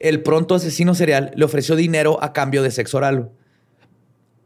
[0.00, 3.30] el pronto asesino serial le ofreció dinero a cambio de sexo oral.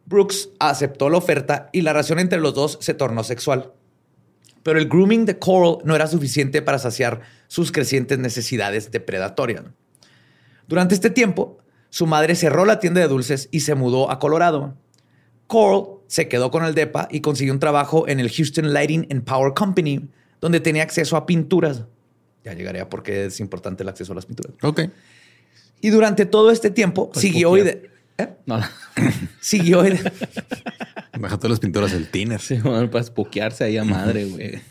[0.05, 3.73] Brooks aceptó la oferta y la relación entre los dos se tornó sexual.
[4.63, 9.65] Pero el grooming de Coral no era suficiente para saciar sus crecientes necesidades depredatorias.
[10.67, 14.77] Durante este tiempo, su madre cerró la tienda de dulces y se mudó a Colorado.
[15.47, 19.25] Coral se quedó con el DEPA y consiguió un trabajo en el Houston Lighting and
[19.25, 20.09] Power Company,
[20.41, 21.85] donde tenía acceso a pinturas.
[22.43, 24.55] Ya llegaré a por qué es importante el acceso a las pinturas.
[24.63, 24.83] Ok.
[25.85, 27.67] Y durante todo este tiempo siguió, puquear.
[27.67, 28.29] ide- ¿eh?
[28.47, 28.65] No, no.
[29.41, 30.01] siguió ide-
[31.19, 32.41] Baja todas las pinturas del tiner.
[32.41, 34.63] Sí, bueno, para espoquearse ahí a madre, güey.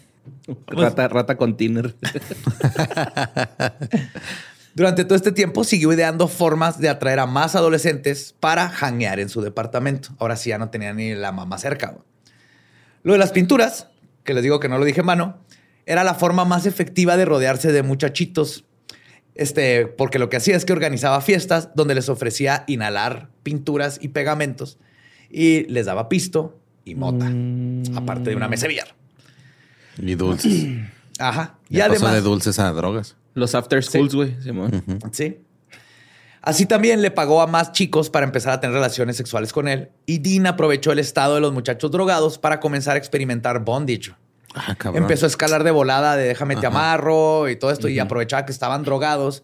[0.68, 1.94] Rata, rata con tiner.
[4.76, 9.30] Durante todo este tiempo siguió ideando formas de atraer a más adolescentes para hanguear en
[9.30, 10.10] su departamento.
[10.18, 11.90] Ahora sí ya no tenía ni la mamá cerca.
[11.92, 12.02] güey.
[13.04, 13.88] Lo de las pinturas,
[14.24, 15.38] que les digo que no lo dije en mano,
[15.86, 18.66] era la forma más efectiva de rodearse de muchachitos.
[19.36, 24.10] Este, porque lo que hacía es que organizaba fiestas donde les ofrecía inhalar pinturas y
[24.10, 24.78] pegamentos
[25.30, 27.32] y les daba pisto y mota,
[27.96, 28.96] aparte de una mesa de billar.
[29.98, 30.68] Y dulces.
[31.20, 31.56] Ajá.
[31.70, 33.16] Y Ya pasó además, de dulces a drogas.
[33.34, 34.36] Los after schools, güey.
[34.42, 34.84] Simón.
[35.12, 35.38] Sí.
[36.42, 39.90] Así también le pagó a más chicos para empezar a tener relaciones sexuales con él.
[40.06, 44.14] Y Dean aprovechó el estado de los muchachos drogados para comenzar a experimentar bondage.
[44.56, 44.76] Ah.
[44.94, 48.52] Empezó a escalar de volada de déjame te amarro y todo esto y aprovechaba que
[48.52, 49.44] estaban drogados.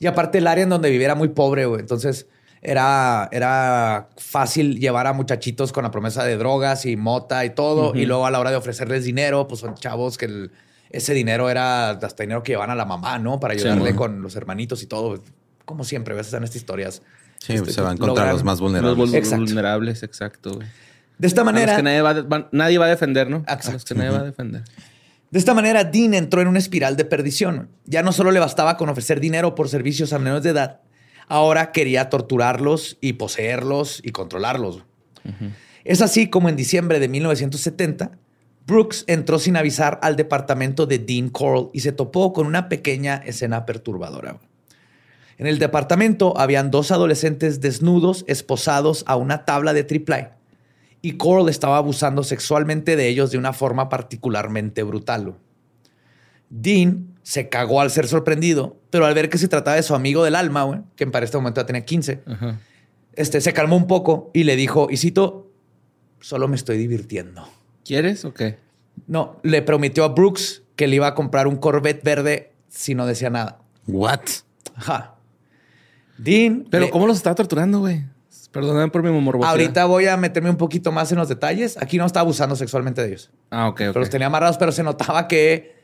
[0.00, 1.80] Y aparte el área en donde vivía era muy pobre, güey.
[1.80, 2.26] Entonces
[2.60, 7.94] era, era fácil llevar a muchachitos con la promesa de drogas y mota y todo.
[7.94, 10.50] Y luego a la hora de ofrecerles dinero, pues son chavos que el-
[10.90, 13.38] ese dinero era hasta dinero que llevan a la mamá, ¿no?
[13.40, 15.22] Para ayudarle con los hermanitos y todo.
[15.64, 17.02] Como siempre, a veces en estas historias.
[17.38, 18.98] Sí, Este, se van contra los más Los vulnerables.
[19.10, 19.44] vul- Exacto.
[19.44, 20.58] vulnerables, exacto.
[21.18, 23.38] De esta A los manera, que nadie va, nadie va a defender, ¿no?
[23.46, 23.72] A Exacto.
[23.72, 24.62] los que nadie va a defender.
[25.30, 27.68] de esta manera, Dean entró en una espiral de perdición.
[27.84, 30.80] Ya no solo le bastaba con ofrecer dinero por servicios a menores de edad,
[31.26, 34.84] ahora quería torturarlos y poseerlos y controlarlos.
[35.84, 38.12] Es así como en diciembre de 1970,
[38.66, 43.16] Brooks entró sin avisar al departamento de Dean Coral y se topó con una pequeña
[43.16, 44.38] escena perturbadora.
[45.38, 50.30] En el departamento habían dos adolescentes desnudos esposados a una tabla de triple
[51.02, 55.34] y Coral estaba abusando sexualmente de ellos de una forma particularmente brutal.
[56.50, 60.24] Dean se cagó al ser sorprendido, pero al ver que se trataba de su amigo
[60.24, 62.58] del alma, güey, que para este momento ya tenía 15, Ajá.
[63.14, 65.50] este, se calmó un poco y le dijo, y cito,
[66.20, 67.46] solo me estoy divirtiendo.
[67.84, 68.58] ¿Quieres o qué?
[69.06, 73.06] No, le prometió a Brooks que le iba a comprar un Corvette verde si no
[73.06, 73.58] decía nada.
[73.86, 74.20] What?
[74.74, 75.14] Ajá.
[76.16, 76.66] Dean.
[76.70, 78.04] Pero le- ¿cómo los estaba torturando, güey?
[78.52, 79.50] Perdóname por mi morbosidad.
[79.50, 81.76] Ahorita voy a meterme un poquito más en los detalles.
[81.76, 83.30] Aquí no estaba abusando sexualmente de ellos.
[83.50, 83.78] Ah, ok, ok.
[83.78, 85.76] Pero los tenía amarrados, pero se notaba que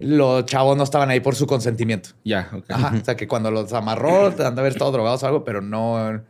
[0.00, 2.10] los chavos no estaban ahí por su consentimiento.
[2.24, 2.64] Ya, ok.
[2.70, 2.94] Ajá.
[3.00, 5.60] O sea, que cuando los amarró, te han de haber estado drogados o algo, pero
[5.60, 6.22] no,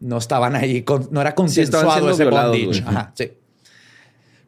[0.00, 0.82] no estaban ahí.
[0.82, 2.84] con- no era estaban consensuado siendo ese violados, bondage.
[2.86, 3.32] Ajá, sí.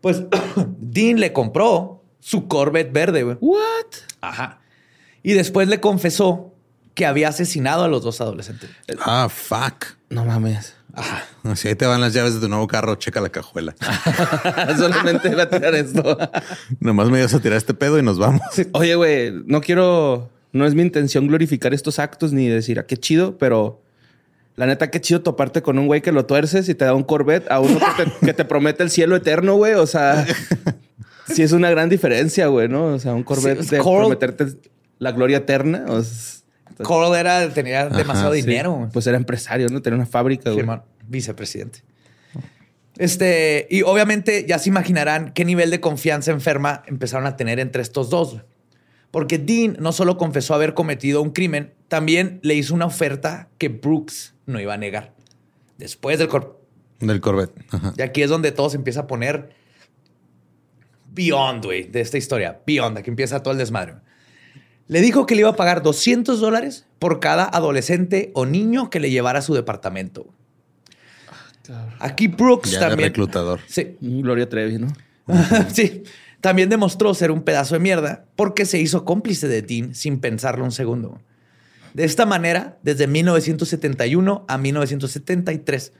[0.00, 0.22] Pues
[0.78, 3.36] Dean le compró su Corvette verde, güey.
[3.40, 3.58] What?
[4.20, 4.60] Ajá.
[5.22, 6.54] Y después le confesó
[6.94, 8.70] que había asesinado a los dos adolescentes.
[9.04, 9.96] Ah, fuck.
[10.10, 10.76] No mames.
[11.56, 13.74] Si ahí te van las llaves de tu nuevo carro, checa la cajuela.
[14.78, 16.16] Solamente iba a tirar esto.
[16.80, 18.42] Nomás me ibas a tirar este pedo y nos vamos.
[18.72, 20.30] Oye, güey, no quiero.
[20.52, 23.82] No es mi intención glorificar estos actos ni decir, ah, qué chido, pero
[24.54, 27.02] la neta, qué chido toparte con un güey que lo tuerces y te da un
[27.02, 29.74] Corvette a uno que te, que te promete el cielo eterno, güey.
[29.74, 30.24] O sea,
[31.26, 32.84] sí es una gran diferencia, güey, ¿no?
[32.86, 34.46] O sea, un Corvette Sí, de Coral- prometerte
[35.00, 35.86] la gloria eterna.
[35.88, 36.43] o sea,
[36.82, 38.42] Coral era, tenía demasiado sí.
[38.42, 38.88] dinero.
[38.92, 39.80] pues era empresario, ¿no?
[39.82, 40.62] Tenía una fábrica, güey.
[40.62, 41.82] Simón, vicepresidente.
[42.96, 47.82] Este, y obviamente ya se imaginarán qué nivel de confianza enferma empezaron a tener entre
[47.82, 48.38] estos dos.
[49.10, 53.68] Porque Dean no solo confesó haber cometido un crimen, también le hizo una oferta que
[53.68, 55.12] Brooks no iba a negar.
[55.78, 56.60] Después del cor-
[57.00, 57.52] Del Corvette.
[57.70, 57.94] Ajá.
[57.96, 59.50] Y aquí es donde todo se empieza a poner
[61.12, 62.60] beyond, güey, de esta historia.
[62.66, 63.94] Beyond, aquí empieza todo el desmadre.
[64.86, 69.00] Le dijo que le iba a pagar 200 dólares por cada adolescente o niño que
[69.00, 70.26] le llevara a su departamento.
[71.98, 73.08] Aquí Brooks Ya también.
[73.08, 73.60] reclutador.
[73.66, 74.88] Sí, Gloria Trevi, ¿no?
[75.72, 76.02] sí.
[76.42, 80.64] También demostró ser un pedazo de mierda porque se hizo cómplice de Dean sin pensarlo
[80.64, 81.18] un segundo.
[81.94, 85.92] De esta manera, desde 1971 a 1973,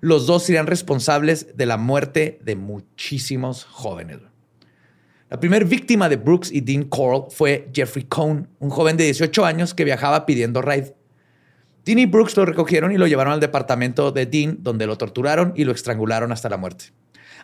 [0.00, 4.18] los dos serían responsables de la muerte de muchísimos jóvenes.
[5.30, 9.44] La primera víctima de Brooks y Dean Coral fue Jeffrey Cohn, un joven de 18
[9.44, 10.94] años que viajaba pidiendo ride.
[11.84, 15.52] Dean y Brooks lo recogieron y lo llevaron al departamento de Dean, donde lo torturaron
[15.56, 16.86] y lo estrangularon hasta la muerte.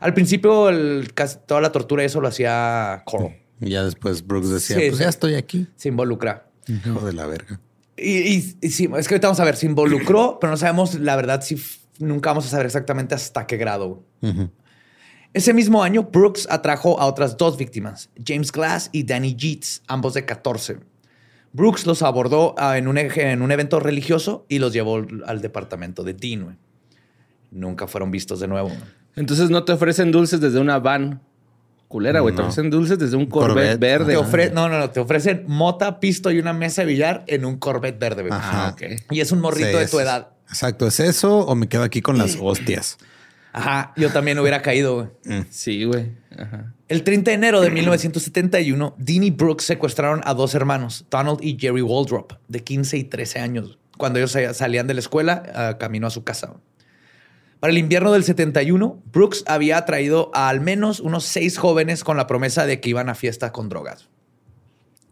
[0.01, 3.37] Al principio, el- casi toda la tortura eso lo hacía Coral.
[3.61, 5.67] Y ya después Brooks decía, Sí, pues ya estoy aquí.
[5.77, 6.51] Se involucra.
[6.69, 7.61] Hijo de la verga.
[7.97, 10.95] Y, y- y sí, es que ahorita vamos a ver, se involucró, pero no sabemos
[10.97, 11.57] la verdad si
[11.99, 14.03] nunca vamos a saber exactamente hasta qué grado.
[14.21, 14.51] Ujú.
[15.37, 20.15] Ese mismo año, Brooks atrajo a otras dos víctimas, James Glass y Danny Jeets, ambos
[20.15, 20.79] de 14.
[21.53, 25.41] Brooks los abordó ah, en un, eje- en un evento religioso y los llevó al
[25.43, 26.59] departamento de Dean.
[27.51, 28.71] Nunca fueron vistos de nuevo.
[29.15, 31.21] Entonces no te ofrecen dulces desde una van
[31.89, 32.35] culera, güey.
[32.35, 33.79] Te ofrecen dulces desde un Corvette, Corvette.
[33.79, 34.13] verde.
[34.15, 37.45] Te ofre- no, no, no, te ofrecen mota, pisto y una mesa de billar en
[37.45, 38.23] un Corvette verde.
[38.23, 38.33] güey.
[38.33, 38.69] Ajá.
[38.69, 38.83] Ah, ok.
[39.13, 40.29] Y es un morrito Sí, de tu edad.
[40.49, 42.99] Exacto, ¿es eso o me quedo aquí con las hostias?
[43.53, 44.95] Ajá, yo también hubiera caído.
[45.25, 45.45] güey.
[45.51, 46.13] Sí, güey.
[46.39, 46.75] Ajá.
[46.89, 51.57] El 30 de enero de 1971, Dean y Brooks secuestraron a dos hermanos, Donald y
[51.59, 55.79] Jerry Waldrop, de 15 y 13 años, cuando ellos sa- salían de la escuela a
[55.79, 56.55] camino a su casa.
[57.59, 62.17] Para el invierno del 71, Brooks había traído a al menos unos seis jóvenes con
[62.19, 64.09] la promesa de que iban a fiesta con drogas.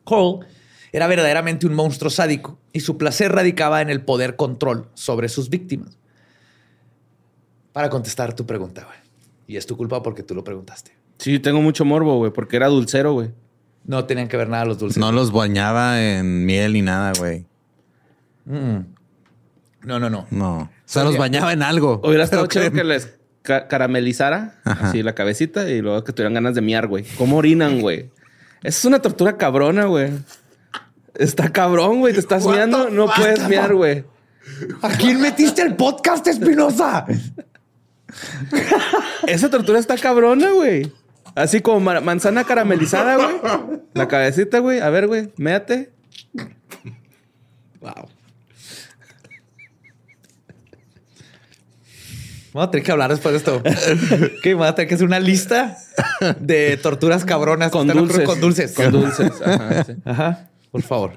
[0.05, 0.47] Cole
[0.93, 5.49] era verdaderamente un monstruo sádico y su placer radicaba en el poder control sobre sus
[5.49, 5.99] víctimas.
[7.75, 8.97] Para contestar tu pregunta, güey.
[9.47, 10.93] Y es tu culpa porque tú lo preguntaste.
[11.19, 13.31] Sí, tengo mucho morbo, güey, porque era dulcero, güey.
[13.85, 14.97] No tenían que ver nada los dulces.
[14.99, 17.45] No los bañaba en miel ni nada, güey.
[18.47, 18.79] Mm.
[19.83, 20.27] No, no, no.
[20.31, 20.59] No.
[20.61, 22.01] O sea, los bañaba en algo.
[22.03, 24.89] Hubiera estado chido que- les ca- caramelizara Ajá.
[24.89, 27.05] así la cabecita y luego que tuvieran ganas de miar, güey.
[27.19, 28.11] ¿Cómo orinan, güey?
[28.63, 30.13] Esa es una tortura cabrona, güey.
[31.17, 32.15] Está cabrón, güey.
[32.15, 34.05] Te estás miando, no puedes miar, güey.
[34.83, 37.05] ¿A quién metiste el podcast, Espinosa?
[39.27, 40.93] Esa tortura está cabrona, güey.
[41.35, 43.81] Así como ma- manzana caramelizada, güey.
[43.95, 44.81] La cabecita, güey.
[44.81, 45.91] A ver, güey, méate.
[47.81, 48.09] Wow.
[52.53, 53.63] Vamos a tener que hablar después de esto.
[54.43, 54.55] ¿Qué?
[54.55, 55.77] Vamos a tener que hacer una lista
[56.39, 58.25] de torturas cabronas Con dulces.
[58.25, 58.73] Con dulces.
[58.73, 59.33] Con dulces.
[59.45, 59.93] Ajá, sí.
[60.05, 60.49] Ajá.
[60.71, 61.15] Por favor.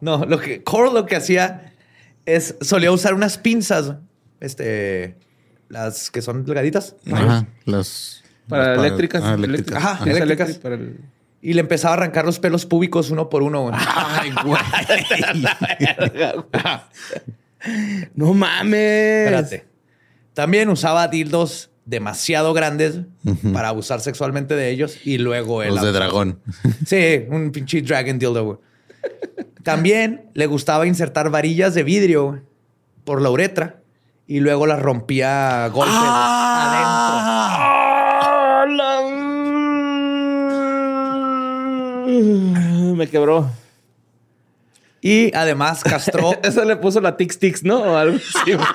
[0.00, 1.72] No, lo que Cole lo que hacía
[2.26, 3.94] es solía usar unas pinzas,
[4.40, 5.16] este,
[5.74, 7.46] las que son delgaditas, Ajá.
[7.66, 8.22] Los.
[8.48, 9.22] Para eléctricas.
[9.24, 9.84] Ah, eléctricas.
[9.84, 10.48] Ajá, eléctricas.
[10.48, 11.00] eléctrica para el-
[11.42, 13.62] y le empezaba a arrancar los pelos públicos uno por uno.
[13.62, 13.74] güey.
[13.76, 14.62] Ay, güey.
[18.14, 19.26] No mames.
[19.26, 19.64] Espérate.
[20.34, 23.00] También usaba dildos demasiado grandes
[23.52, 26.40] para abusar sexualmente de ellos y luego él Los de dragón.
[26.86, 28.44] Sí, un pinche dragon dildo.
[28.44, 28.58] güey.
[29.62, 32.42] También le gustaba insertar varillas de vidrio
[33.04, 33.80] por la uretra
[34.26, 37.54] y luego las rompía a golpes Ah,
[38.68, 39.00] la-
[42.94, 43.38] Me quebró.
[43.38, 43.58] adentro.
[45.00, 46.32] Y además castró.
[46.42, 47.78] Eso le puso la Tix Tix, ¿no?
[47.82, 48.52] O algo así.
[48.54, 48.66] güey.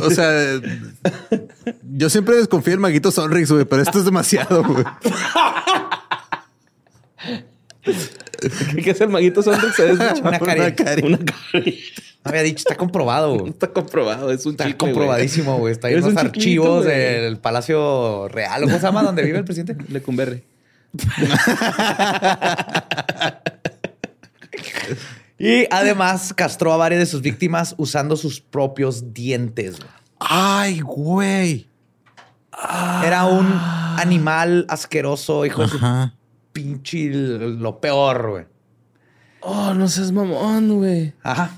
[0.00, 0.60] O sea,
[1.94, 4.84] yo siempre desconfío en Maguito Sonrix, güey, pero esto es demasiado, güey.
[8.82, 9.78] ¿Qué es el maguito Sonrix?
[9.78, 11.02] Es Una cari- cari.
[11.06, 11.80] Una cari.
[12.24, 13.46] No había dicho, está comprobado.
[13.46, 14.30] Está comprobado.
[14.30, 15.72] Es un Está chicle, comprobadísimo, güey.
[15.72, 18.62] Está ahí en los archivos del Palacio Real.
[18.62, 19.02] ¿o ¿Cómo se llama?
[19.02, 19.76] Donde vive el presidente.
[19.88, 20.44] Lecumberri.
[25.38, 29.78] Y además castró a varias de sus víctimas usando sus propios dientes.
[29.78, 29.90] güey.
[30.20, 31.66] Ay, güey.
[33.04, 33.48] Era un
[33.98, 36.14] animal asqueroso, hijo de su Ajá.
[36.52, 38.44] Pinche lo peor, güey.
[39.40, 41.12] Oh, no seas mamón, güey.
[41.22, 41.50] Ajá.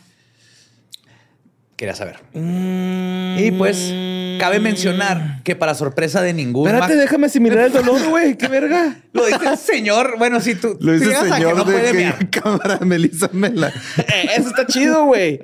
[1.76, 2.16] Quería saber.
[2.32, 3.36] Mm.
[3.38, 3.92] Y pues,
[4.38, 6.68] cabe mencionar que para sorpresa de ningún...
[6.68, 8.38] Espérate, déjame asimilar el dolor, güey.
[8.38, 8.97] Qué verga.
[9.12, 10.14] Lo dice el señor.
[10.16, 10.78] Bueno, si tú...
[10.80, 13.72] Lo dice el señor que no de puede que cámara Melissa Mela.
[13.99, 15.40] Eh, Eso está chido, güey.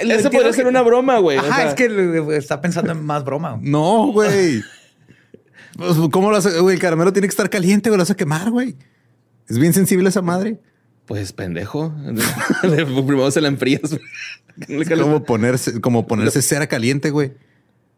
[0.00, 1.36] Eso podría que- ser una broma, güey.
[1.38, 3.58] O Ajá, sea, es que está pensando en más broma.
[3.60, 4.62] No, güey.
[5.76, 6.58] Pues, ¿Cómo lo hace?
[6.60, 7.98] Güey, el caramelo tiene que estar caliente, güey.
[7.98, 8.76] Lo vas a quemar, güey.
[9.48, 10.60] Es bien sensible esa madre.
[11.06, 11.94] Pues pendejo.
[12.62, 13.96] Primero se la enfrías.
[14.68, 17.32] Es como ponerse, como ponerse cera caliente, güey.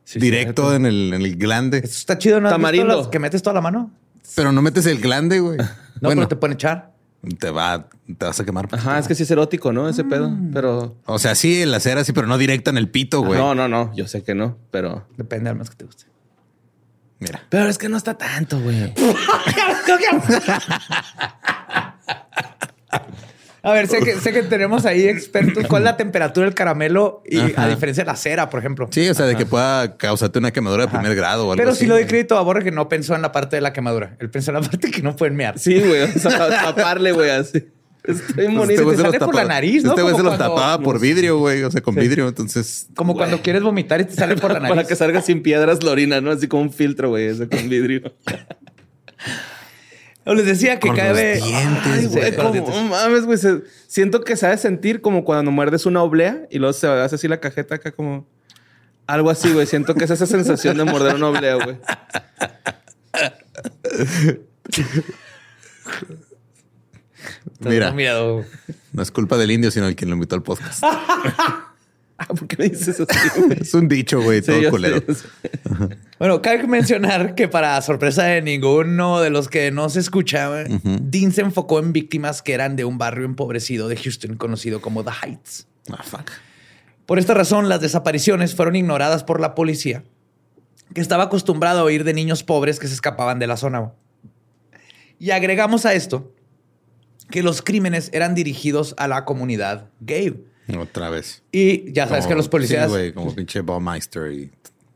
[0.04, 1.78] Sí, Directo en el, en el glande.
[1.78, 2.48] Esto está chido, ¿no?
[2.48, 2.96] ¿Has visto Tamarindo.
[2.96, 3.90] las que metes toda la mano?
[4.34, 5.58] Pero no metes el glande, güey.
[6.00, 6.92] No, bueno, pero te pueden echar.
[7.40, 8.68] te va, te vas a quemar.
[8.70, 9.88] Ajá, es que sí es erótico, ¿no?
[9.88, 10.32] Ese pedo.
[10.52, 10.94] Pero.
[11.06, 13.36] O sea, sí, en la cera, sí, pero no directo en el pito, güey.
[13.36, 13.92] No, no, no.
[13.96, 15.08] Yo sé que no, pero.
[15.16, 16.04] Depende al menos que te guste.
[17.20, 17.42] Mira.
[17.48, 18.94] Pero es que no está tanto, güey.
[23.60, 25.66] A ver, sé que, sé que tenemos ahí expertos.
[25.66, 27.22] ¿Cuál es la temperatura del caramelo?
[27.26, 27.64] Y Ajá.
[27.64, 28.88] a diferencia de la cera, por ejemplo.
[28.92, 31.70] Sí, o sea, de que pueda causarte una quemadura de primer grado o algo Pero
[31.72, 31.80] así.
[31.80, 34.16] sí lo doy crédito a Borre que no pensó en la parte de la quemadura.
[34.20, 35.58] Él pensó en la parte que no pueden mear.
[35.58, 36.02] Sí, güey.
[36.04, 37.66] O sea, taparle, güey, así.
[38.04, 38.82] Estoy bonito.
[38.90, 39.90] este se sale por la nariz, ¿no?
[39.90, 41.62] Este güey se los cuando- tapaba por vidrio, güey.
[41.62, 42.26] O sea, con vidrio.
[42.28, 44.74] Entonces, Como cuando quieres vomitar y te sale por la nariz.
[44.76, 46.30] Para que salga sin piedras la orina, ¿no?
[46.30, 48.12] Así como un filtro, güey, ese con vidrio.
[50.24, 52.74] O les decía que Con como- dientes.
[52.74, 53.38] no mames, güey.
[53.38, 57.28] se- Siento que sabe sentir como cuando muerdes una oblea y luego se hace así
[57.28, 58.26] la cajeta acá como...
[59.06, 59.66] Algo así, güey.
[59.66, 61.78] Siento que es esa sensación de morder una oblea, güey.
[67.60, 70.82] mira, no es culpa del indio, sino el quien lo invitó al podcast.
[72.20, 73.58] Ah, ¿Por qué me dices así, güey?
[73.60, 75.00] es un dicho, güey, todo Sí, culero.
[75.14, 75.28] sé.
[76.18, 80.80] Bueno, cabe mencionar que para sorpresa de ninguno de los que no se escucha, güey,
[81.00, 85.04] Dean se enfocó en víctimas que eran de un barrio empobrecido de Houston conocido como
[85.04, 85.68] The Heights.
[85.92, 86.32] Ah, fuck.
[87.06, 90.02] Por esta razón, las desapariciones fueron ignoradas por la policía,
[90.94, 93.92] que estaba acostumbrado a oír de niños pobres que se escapaban de la zona.
[95.20, 96.32] Y agregamos a esto
[97.30, 100.44] que los crímenes eran dirigidos a la comunidad gay.
[100.78, 101.42] Otra vez.
[101.52, 102.84] Y ya sabes Como- que los policías...
[102.86, 104.50] Sí, güey, como pinche Baumeister y...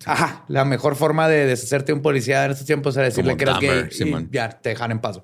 [0.04, 3.36] Ajá, la mejor forma de deshacerte de un policía en estos tiempos era decirle Como
[3.38, 4.28] que eras Dahmer, gay y Simón.
[4.32, 5.20] ya te dejan en paz.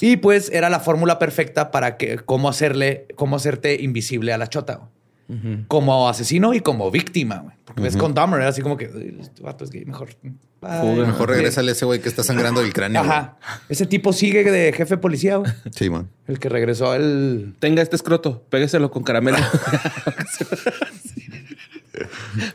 [0.00, 4.46] Y pues era la fórmula perfecta para que cómo hacerle, cómo hacerte invisible a la
[4.48, 4.80] chota.
[5.28, 5.64] güey.
[5.68, 7.56] Como asesino y como víctima, güey.
[7.76, 10.08] Ves con Dahmer, era así como que "Uy, este vato es gay, mejor.
[10.60, 10.80] Bye".
[10.80, 11.06] Fuga.
[11.06, 13.02] Mejor regrésale a ese güey que está sangrando el cráneo.
[13.02, 13.36] Ajá.
[13.68, 15.50] Ese tipo sigue de jefe policía, güey.
[15.74, 16.08] Sí, man.
[16.26, 17.54] El que regresó el.
[17.58, 19.38] Tenga este escroto, pégueselo con caramelo.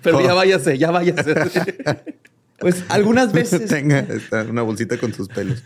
[0.01, 1.35] Pero ya váyase, ya váyase.
[2.57, 3.65] Pues algunas veces.
[3.67, 5.61] Tenga esta, una bolsita con sus pelos.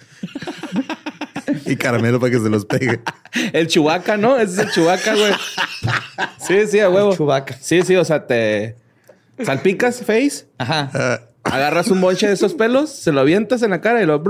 [1.68, 3.00] y caramelo para que se los pegue.
[3.54, 4.38] El chubaca, ¿no?
[4.40, 5.32] Ese es el chubaca, güey.
[6.40, 7.16] Sí, sí, a huevo.
[7.16, 7.56] Chewbacca.
[7.62, 8.76] Sí, sí, o sea, te
[9.44, 10.90] salpicas face, Ajá.
[10.94, 14.22] Ah, agarras un bonche de esos pelos, se lo avientas en la cara y lo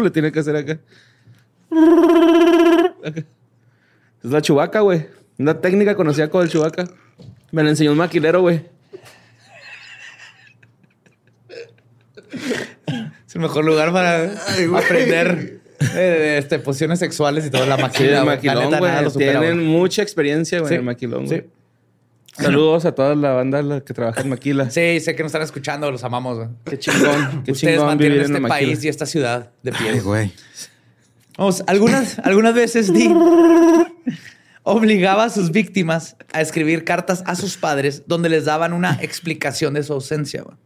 [0.00, 0.78] le tiene que hacer acá.
[4.22, 5.06] Es la chubaca, güey.
[5.38, 6.84] Una técnica conocida como el chubaca.
[7.52, 8.62] Me la enseñó un maquilero, güey.
[13.26, 15.60] Es el mejor lugar para Ay, aprender
[15.94, 17.64] eh, este, posiciones sexuales y todo.
[17.66, 18.18] La Sí, maquila.
[18.20, 19.10] el maquilón, güey.
[19.10, 20.74] supera, Tienen mucha experiencia, güey, Sí.
[20.74, 21.42] en el maquilón, Sí.
[22.40, 24.70] Saludos a toda la banda la que trabaja en Maquila.
[24.70, 26.38] Sí, sé que nos están escuchando, los amamos.
[26.38, 26.48] güey.
[26.64, 27.42] Qué chingón.
[27.44, 28.86] Qué Ustedes chingón mantienen vivir este país Maquila.
[28.86, 29.90] y esta ciudad de pie.
[29.90, 30.32] ay, güey.
[31.38, 33.16] Vamos, algunas, algunas veces Dean
[34.62, 39.74] obligaba a sus víctimas a escribir cartas a sus padres donde les daban una explicación
[39.74, 40.42] de su ausencia.
[40.42, 40.56] güey.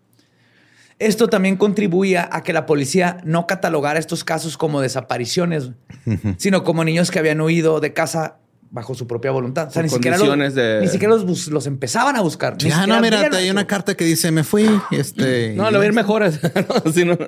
[0.99, 5.71] Esto también contribuía a que la policía no catalogara estos casos como desapariciones,
[6.39, 8.37] sino como niños que habían huido de casa
[8.75, 9.69] bajo su propia voluntad.
[9.69, 12.57] O sea, ni siquiera, los, condiciones de- ni siquiera los, bus- los empezaban a buscar.
[12.61, 15.55] Ni Ya, no, mira, hay una carta que dice, me fui, este...
[15.55, 16.29] No, le va a ir mejor.
[16.93, 17.13] sí, no.
[17.13, 17.21] Ir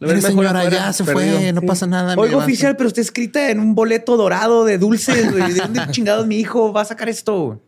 [0.00, 1.38] mejor señora, afuera, ya se perdido.
[1.38, 2.12] fue, no pasa nada.
[2.12, 5.34] A- oficial, pero está escrita en un boleto dorado de dulces.
[5.34, 7.60] ¿De dónde chingados mi hijo va a sacar esto?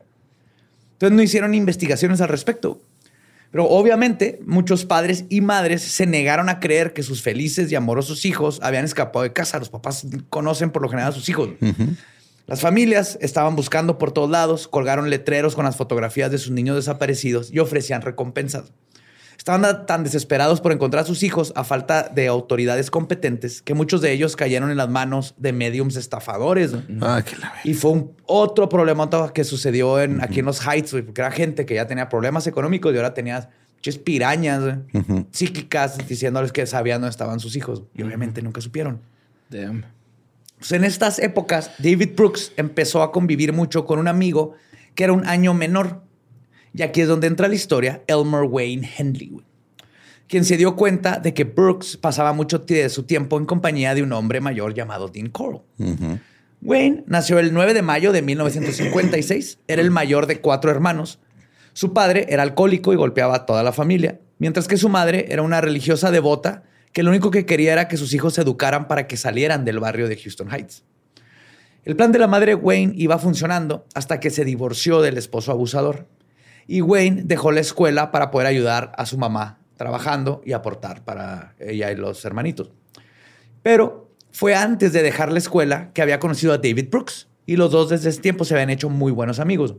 [0.93, 2.83] Entonces no hicieron investigaciones al respecto.
[3.51, 8.25] Pero obviamente muchos padres y madres se negaron a creer que sus felices y amorosos
[8.27, 9.59] hijos habían escapado de casa.
[9.59, 11.49] Los papás conocen por lo general a sus hijos.
[12.51, 16.75] Las familias estaban buscando por todos lados, colgaron letreros con las fotografías de sus niños
[16.75, 18.73] desaparecidos y ofrecían recompensas.
[19.39, 24.01] Estaban tan desesperados por encontrar a sus hijos a falta de autoridades competentes que muchos
[24.01, 26.73] de ellos cayeron en las manos de mediums estafadores.
[26.89, 27.07] ¿no?
[27.07, 31.21] Ah, la Y fue un otro problema que sucedió en, aquí en los Heights, porque
[31.21, 33.49] era gente que ya tenía problemas económicos y ahora tenía
[34.05, 35.27] pirañas güey, Ujú.
[35.31, 37.85] psíquicas diciéndoles que sabían dónde estaban sus hijos.
[37.95, 38.99] Y obviamente nunca supieron.
[39.49, 39.85] Damn.
[40.61, 44.53] Pues en estas épocas, David Brooks empezó a convivir mucho con un amigo
[44.95, 46.03] que era un año menor.
[46.75, 49.41] Y aquí es donde entra la historia, Elmer Wayne Henley,
[50.29, 54.03] quien se dio cuenta de que Brooks pasaba mucho de su tiempo en compañía de
[54.03, 55.63] un hombre mayor llamado Dean Coral.
[56.61, 59.61] Wayne nació el 9 de mayo de 1956.
[59.67, 61.21] Era el mayor de cuatro hermanos.
[61.73, 65.41] Su padre era alcohólico y golpeaba a toda la familia, mientras que su madre era
[65.41, 69.07] una religiosa devota que lo único que quería era que sus hijos se educaran para
[69.07, 70.83] que salieran del barrio de Houston Heights.
[71.85, 76.07] El plan de la madre Wayne iba funcionando hasta que se divorció del esposo abusador.
[76.67, 81.55] Y Wayne dejó la escuela para poder ayudar a su mamá trabajando y aportar para
[81.59, 82.71] ella y los hermanitos.
[83.63, 87.71] Pero fue antes de dejar la escuela que había conocido a David Brooks y los
[87.71, 89.75] dos desde ese tiempo se habían hecho muy buenos amigos.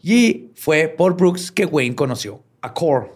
[0.00, 3.15] Y fue por Brooks que Wayne conoció a Core.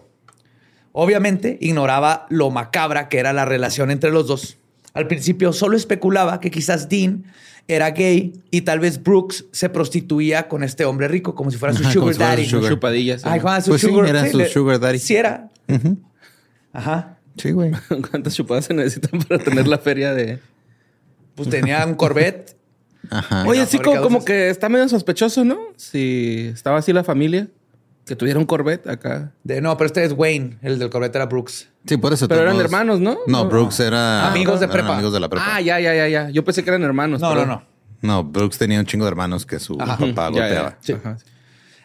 [0.93, 4.57] Obviamente ignoraba lo macabra que era la relación entre los dos.
[4.93, 7.23] Al principio solo especulaba que quizás Dean
[7.67, 11.73] era gay y tal vez Brooks se prostituía con este hombre rico como si fuera
[11.73, 12.49] su Ajá, sugar si fuera su daddy.
[12.49, 12.71] sugar.
[12.73, 13.25] Chupadillas.
[13.25, 14.99] Ay, Juan, su Pues sí, sugar, era su le- sugar daddy.
[14.99, 15.49] Sí era.
[16.73, 17.17] Ajá.
[17.37, 17.71] Sí, güey.
[18.09, 20.39] ¿Cuántas chupadas se necesitan para tener la feria de...?
[21.35, 22.55] Pues tenía un Corvette.
[23.09, 23.45] Ajá.
[23.47, 25.57] Oye, sí, como, como que está medio sospechoso, ¿no?
[25.77, 27.47] Si estaba así la familia,
[28.05, 29.31] que tuviera un Corvette acá.
[29.43, 30.57] De, no, pero este es Wayne.
[30.61, 31.69] El del Corvette era Brooks.
[31.85, 32.27] Sí, por eso.
[32.27, 33.17] Pero eran hermanos, ¿no?
[33.27, 33.49] No, No.
[33.49, 34.27] Brooks era...
[34.27, 34.93] Amigos de prepa.
[34.93, 35.45] amigos de la prepa.
[35.55, 36.29] Ah, ya, ya, ya, ya.
[36.29, 37.21] Yo pensé que eran hermanos.
[37.21, 37.63] No, no, pero- no.
[38.01, 39.95] No, Brooks tenía un chingo de hermanos que su Ajá.
[39.97, 40.77] papá Ya, ya, golpeaba.
[40.81, 40.95] ya.
[40.95, 41.17] Ajá.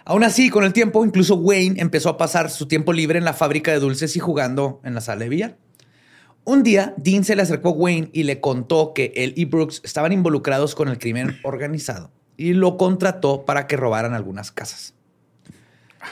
[0.06, 3.34] Aún así, con el tiempo, incluso Wayne empezó a pasar su tiempo libre en la
[3.34, 5.56] fábrica de dulces y jugando en la sala de billar.
[6.44, 9.82] Un día, Dean se le acercó a Wayne y le contó que él y Brooks
[9.84, 14.94] estaban involucrados con el crimen organizado y lo contrató para que robaran algunas casas.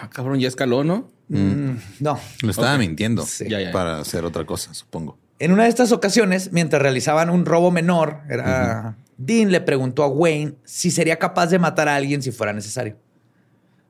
[0.00, 1.08] Ah, cabrón, ya escaló, ¿no?
[1.28, 2.18] Mm, no.
[2.42, 3.46] Lo estaba mintiendo Sí.
[3.48, 3.72] Ya, ya.
[3.72, 5.18] para hacer otra cosa, supongo.
[5.38, 10.08] En una de estas ocasiones, mientras realizaban un robo menor, era, Dean le preguntó a
[10.08, 12.96] Wayne si sería capaz de matar a alguien si fuera necesario.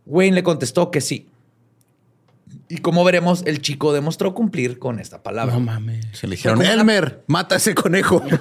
[0.06, 1.28] Wayne le contestó que sí.
[2.68, 5.54] Y como veremos, el chico demostró cumplir con esta palabra.
[5.54, 6.06] No mames.
[6.12, 8.22] Se le dijeron, Elmer, mata a ese conejo.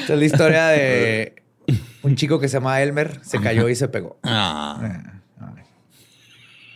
[0.00, 1.42] Esta es la historia de
[2.02, 4.18] un chico que se llama Elmer, se cayó y se pegó.
[4.22, 5.02] ah,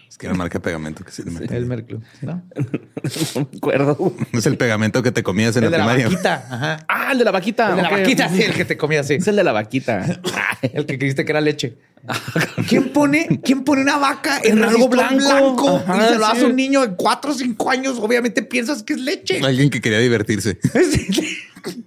[0.09, 1.23] es que era marca de pegamento que sí.
[1.25, 2.43] me- Elmer Club, ¿no?
[3.35, 4.15] No me acuerdo.
[4.33, 6.09] Es el pegamento que te comías en El de la la primaria.
[6.17, 6.47] vaquita.
[6.51, 6.85] Ajá.
[6.87, 7.71] Ah, el de la vaquita.
[7.71, 9.15] El de la vaquita, sí, el que te comía así.
[9.15, 10.21] Es el de la vaquita.
[10.35, 11.77] Ah, El que creíste que era leche.
[12.69, 16.33] ¿Quién pone, ¿quién pone una vaca en, En algo blanco, y se lo sí.
[16.33, 17.99] hace a un niño de 4 o 5 años?
[17.99, 19.41] Obviamente piensas que es leche.
[19.43, 20.59] Alguien que quería divertirse.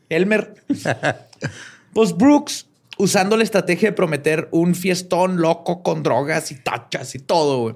[0.10, 0.56] Elmer.
[1.93, 2.66] Pues Brooks,
[2.98, 7.76] usando la estrategia de prometer un fiestón loco con drogas y tachas y todo, güey,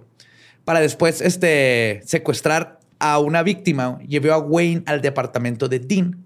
[0.65, 6.25] para después este, secuestrar a una víctima, llevó a Wayne al departamento de Dean.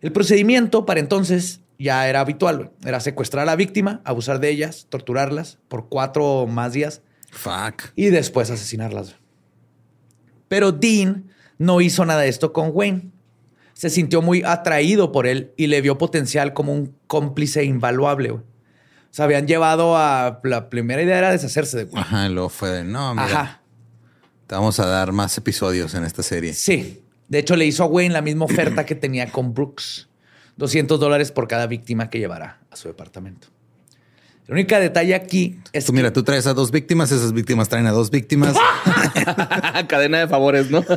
[0.00, 2.56] El procedimiento para entonces ya era habitual.
[2.56, 2.70] güey.
[2.84, 7.92] Era secuestrar a la víctima, abusar de ellas, torturarlas por cuatro o más días Fuck.
[7.94, 9.16] y después asesinarlas.
[10.48, 13.10] Pero Dean no hizo nada de esto con Wayne.
[13.78, 18.30] Se sintió muy atraído por él y le vio potencial como un cómplice invaluable.
[18.30, 18.42] güey.
[18.42, 20.40] O sea, habían llevado a...
[20.42, 22.00] La primera idea era deshacerse de Wayne.
[22.00, 23.60] Ajá, y luego fue de, no, mira, Ajá.
[24.48, 26.54] te vamos a dar más episodios en esta serie.
[26.54, 27.04] Sí.
[27.28, 30.08] De hecho, le hizo a Wayne la misma oferta que tenía con Brooks.
[30.56, 33.46] 200 dólares por cada víctima que llevara a su departamento.
[34.48, 37.68] El único detalle aquí es Tú, que- mira, tú traes a dos víctimas, esas víctimas
[37.68, 38.56] traen a dos víctimas.
[39.88, 40.82] Cadena de favores, ¿no?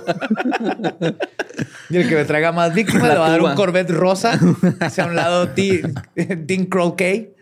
[1.92, 4.40] Y el que me traiga más víctimas le va a dar un Corvette rosa.
[4.80, 7.36] Hacia un lado Dean, Croquet.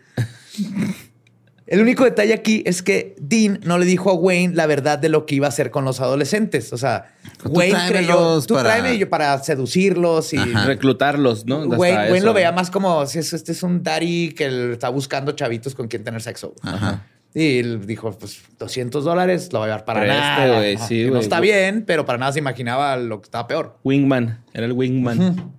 [1.66, 5.08] El único detalle aquí es que Dean no le dijo a Wayne la verdad de
[5.08, 6.72] lo que iba a hacer con los adolescentes.
[6.72, 10.64] O sea, Tú Wayne creyó, tú para- tráeme yo para seducirlos y Ajá.
[10.66, 11.62] Reclutarlos, ¿no?
[11.62, 14.88] Hasta Wayne, Wayne lo veía más como si es- este es un daddy que está
[14.88, 16.54] buscando chavitos con quien tener sexo.
[16.62, 17.06] Ajá.
[17.32, 20.86] Y él dijo, pues 200 dólares lo va a llevar para Preste, nada.
[20.88, 23.78] sí, Que no está bien, pero para nada se imaginaba lo que estaba peor.
[23.84, 24.42] Wingman.
[24.52, 25.52] Era el Wingman.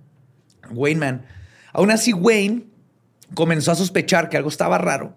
[0.70, 1.26] Wayne Man.
[1.72, 2.64] Aún así, Wayne
[3.34, 5.16] comenzó a sospechar que algo estaba raro,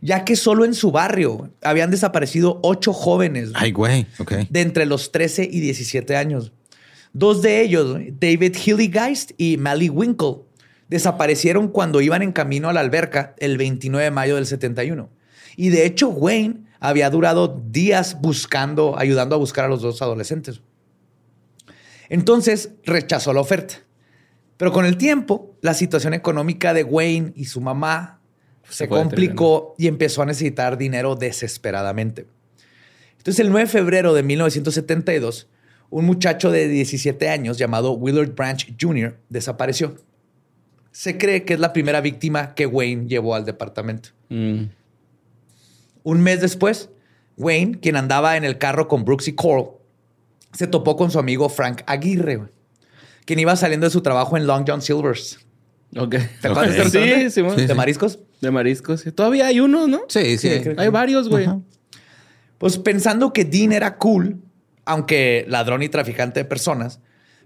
[0.00, 4.06] ya que solo en su barrio habían desaparecido ocho jóvenes Ay, güey.
[4.18, 4.32] Ok.
[4.48, 6.52] de entre los 13 y 17 años.
[7.12, 10.42] Dos de ellos, David Hilligeist y Mally Winkle,
[10.88, 15.08] desaparecieron cuando iban en camino a la alberca el 29 de mayo del 71.
[15.56, 20.60] Y de hecho, Wayne había durado días buscando, ayudando a buscar a los dos adolescentes.
[22.08, 23.76] Entonces rechazó la oferta.
[24.56, 28.20] Pero con el tiempo, la situación económica de Wayne y su mamá
[28.68, 32.26] se complicó y empezó a necesitar dinero desesperadamente.
[33.18, 35.48] Entonces, el 9 de febrero de 1972,
[35.90, 39.18] un muchacho de 17 años llamado Willard Branch Jr.
[39.28, 39.96] desapareció.
[40.90, 44.10] Se cree que es la primera víctima que Wayne llevó al departamento.
[44.28, 44.64] Mm.
[46.06, 46.88] Un mes después,
[47.36, 49.70] Wayne, quien andaba en el carro con Brooks y Coral,
[50.52, 52.44] se topó con su amigo Frank Aguirre,
[53.24, 55.40] quien iba saliendo de su trabajo en Long John Silver's.
[55.96, 56.14] Ok.
[56.40, 57.24] ¿Te acuerdas de?
[57.24, 57.56] Sí, sí, bueno.
[57.56, 58.20] ¿De mariscos?
[58.40, 59.02] De mariscos.
[59.16, 60.02] Todavía hay uno, ¿no?
[60.06, 60.48] Sí, sí.
[60.76, 61.48] Hay varios, güey.
[62.58, 64.40] Pues pensando que Dean era cool,
[64.84, 67.00] aunque ladrón y traficante de personas,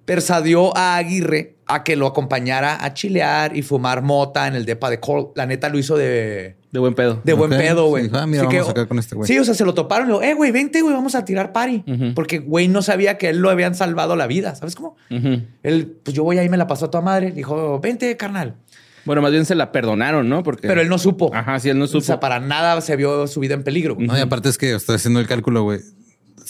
[0.05, 4.91] persuadió a Aguirre a que lo acompañara a chilear y fumar mota en el depa
[4.91, 5.29] de Coral.
[5.35, 7.21] La neta lo hizo de, De buen pedo.
[7.25, 8.05] de buen pedo, güey.
[8.05, 9.27] sí, ah, mira, Así vamos acá con este güey.
[9.27, 11.53] Sí, o sea, se lo toparon y lo, eh, güey, vente, güey, vamos a tirar
[11.53, 11.85] party.
[12.15, 14.97] Porque güey no sabía que él lo habían salvado la vida, ¿sabes cómo?
[15.63, 17.31] Él, pues yo voy ahí, me la pasó a tu madre.
[17.33, 18.57] Dijo, vente, carnal.
[19.07, 20.43] Bueno, más bien se la perdonaron, ¿no?
[20.43, 20.69] Porque...
[20.69, 21.31] Pero él no supo.
[21.35, 22.21] Ajá, sí, él no O sea, supo.
[22.21, 23.95] para nada se vio su vida en peligro.
[23.95, 24.07] güey.
[24.07, 25.81] No, y aparte es que estoy haciendo el cálculo, güey.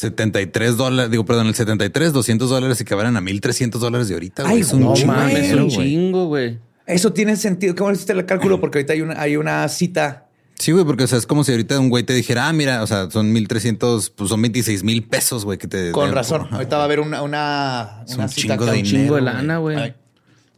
[0.00, 4.42] 73 dólares, digo, perdón, el 73, 200 dólares equivalent a 1300 dólares de ahorita.
[4.44, 4.54] güey.
[4.54, 5.88] Ay, es un no chingo de mames, es dinero, un güey.
[5.88, 6.58] chingo, güey.
[6.86, 7.74] Eso tiene sentido.
[7.76, 8.60] ¿Cómo hiciste el cálculo?
[8.60, 10.26] Porque ahorita hay una, hay una cita.
[10.58, 12.82] Sí, güey, porque o sea, es como si ahorita un güey te dijera, ah, mira,
[12.82, 15.90] o sea, son 1300, pues son 26 mil pesos, güey, que te.
[15.92, 16.42] Con razón.
[16.42, 16.56] Ajá.
[16.56, 18.56] Ahorita va a haber una, una, una un cita.
[18.58, 19.94] chingo de Un chingo de dinero, lana, güey.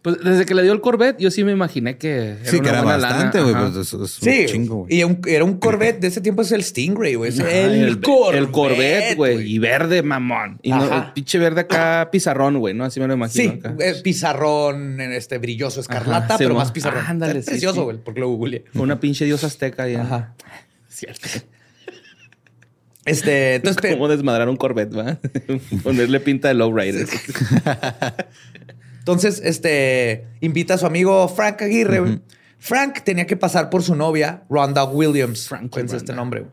[0.02, 2.68] Pues desde que le dio el Corvette, yo sí me imaginé que era Sí, que
[2.70, 3.70] era buena bastante, güey, Ajá.
[3.72, 4.96] pues es, es Sí, un chingo, güey.
[4.98, 7.30] y un- era un Corvette de ese tiempo, es el Stingray, güey.
[7.38, 8.34] El, Corvette.
[8.38, 9.48] El Corvette, güey.
[9.52, 10.58] Y verde, mamón.
[10.60, 11.04] Y no, Ajá.
[11.06, 12.84] el pinche verde acá, pizarrón, güey, ¿no?
[12.84, 13.52] Así me lo imagino.
[13.52, 13.76] Sí, acá.
[13.78, 17.04] eh, pizarrón, en este brilloso escarlata, Ajá, sí, pero más pizarrón.
[17.06, 17.84] Ándale, sí, precioso, sí.
[17.84, 18.64] güey, porque lo googleé.
[18.74, 19.94] Una pinche diosa azteca ahí.
[19.94, 20.34] Ajá.
[20.88, 21.28] Cierto.
[23.04, 25.18] Este, entonces, ¿Cómo desmadrar un Corvette, va?
[25.84, 27.06] Ponerle pinta de lowrider.
[29.02, 32.20] Entonces, este, invita a su amigo Frank Aguirre.
[32.58, 35.48] Frank tenía que pasar por su novia, Rhonda Williams.
[35.48, 36.46] Frankie Acuérdense este nombre.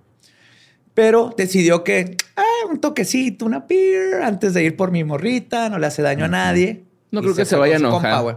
[0.95, 5.77] Pero decidió que, ah, un toquecito, una beer, antes de ir por mi morrita, no
[5.77, 6.85] le hace daño a nadie.
[7.11, 8.23] No Y creo que se vaya con a su enojar.
[8.23, 8.35] güey.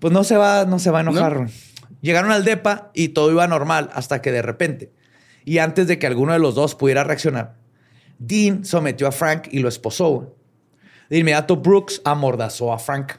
[0.00, 1.46] pues no se va, no se va a enojar.
[2.00, 4.90] Llegaron al depa y todo iba normal hasta que de repente,
[5.44, 7.54] y antes de que alguno de los dos pudiera reaccionar,
[8.18, 10.34] Dean sometió a Frank y lo esposó.
[11.12, 13.12] De inmediato, Brooks amordazó a Frank.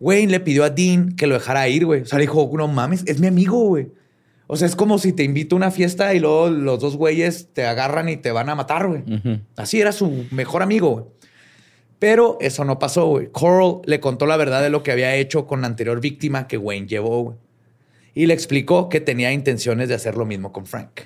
[0.00, 2.00] Wayne le pidió a Dean que lo dejara ir, güey.
[2.00, 3.92] O sea, le dijo, no mames, es mi amigo, güey.
[4.46, 7.48] O sea, es como si te invito a una fiesta y luego los dos güeyes
[7.52, 9.04] te agarran y te van a matar, güey.
[9.56, 11.04] Así era su mejor amigo, güey.
[11.98, 13.26] Pero eso no pasó, güey.
[13.30, 16.56] Coral le contó la verdad de lo que había hecho con la anterior víctima que
[16.56, 17.36] Wayne llevó, güey.
[18.14, 21.02] y le explicó que tenía intenciones de hacer lo mismo con Frank.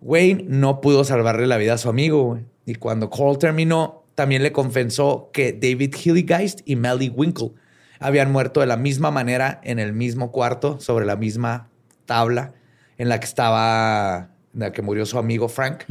[0.00, 2.42] Wayne no pudo salvarle la vida a su amigo güey.
[2.66, 7.52] y cuando Coral terminó, también le confesó que David Hilligeist y Melly Winkle
[8.00, 11.68] habían muerto de la misma manera en el mismo cuarto, sobre la misma
[12.04, 12.52] tabla
[12.96, 15.84] en la que estaba, en la que murió su amigo Frank,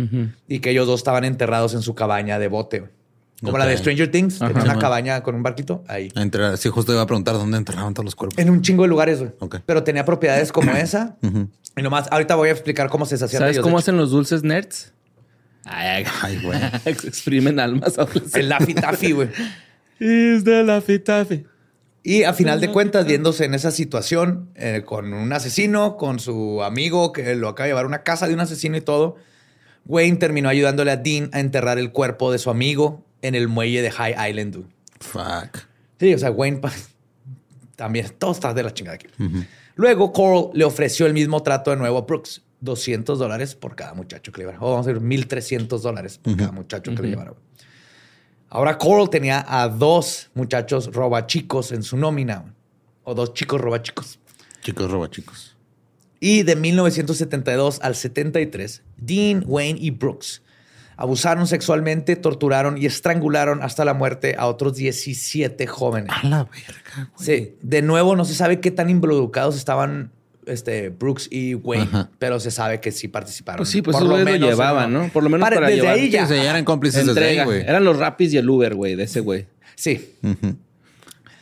[0.45, 2.89] y que ellos dos estaban enterrados en su cabaña de bote.
[3.41, 3.77] Como la de.
[3.77, 6.11] Stranger Things, tenía una cabaña con un barquito ahí.
[6.17, 8.37] Entre, sí, justo iba a preguntar dónde enterraban todos los cuerpos.
[8.37, 9.31] En un chingo de lugares, güey.
[9.39, 9.59] Ok.
[9.65, 11.15] Pero tenía propiedades como esa.
[11.23, 11.47] Ujú.
[11.77, 13.63] Y nomás, ahorita voy a explicar cómo se deshacían de ¿Sabes ellos.
[13.63, 14.91] cómo hacen los dulces nerds?
[15.67, 16.59] Ay, Ay, güey.
[16.85, 17.95] exprimen almas.
[18.33, 19.29] El Laffy Taffy, güey.
[19.99, 21.45] Is the Laffy Taffy.
[22.03, 26.63] Y a final de cuentas, viéndose en esa situación eh, con un asesino, con su
[26.63, 29.17] amigo que lo acaba de llevar a una casa de un asesino y todo,
[29.85, 33.81] Wayne terminó ayudándole a Dean a enterrar el cuerpo de su amigo en el muelle
[33.81, 34.53] de High Island.
[34.55, 34.67] dude.
[35.01, 35.65] Fuck.
[35.99, 36.71] Sí, o sea, Wayne pa-
[37.75, 39.07] también, todo está de la chingada aquí.
[39.75, 42.41] Luego, Coral le ofreció el mismo trato de nuevo a Brooks.
[42.61, 44.59] 200 dólares por cada muchacho que le llevara.
[44.61, 47.33] O vamos a decir 1.300 dólares por cada muchacho que le llevara.
[48.49, 52.53] Ahora Coral tenía a dos muchachos robachicos en su nómina.
[53.03, 54.19] O dos chicos robachicos.
[54.61, 55.55] Chicos, roba chicos.
[56.19, 60.41] Y de 1972 al 73, Dean, Wayne y Brooks
[60.97, 66.09] abusaron sexualmente, torturaron y estrangularon hasta la muerte a otros 17 jóvenes.
[66.11, 67.25] A la verga, güey.
[67.25, 70.11] Sí, de nuevo no se sabe qué tan involucrados estaban
[70.47, 72.09] este, Brooks y Wayne, Ajá.
[72.19, 73.57] pero se sabe que sí participaron.
[73.59, 75.09] Pues sí, pues Por lo menos, llevaban, ¿no?
[75.09, 75.95] Por lo menos para desde llevar.
[75.95, 76.25] ahí ya.
[76.27, 77.45] Sí, eran cómplices desde ahí, Entrega.
[77.45, 77.61] güey.
[77.61, 79.45] Eran los Rapis y el Uber, güey, de ese güey.
[79.75, 80.15] Sí.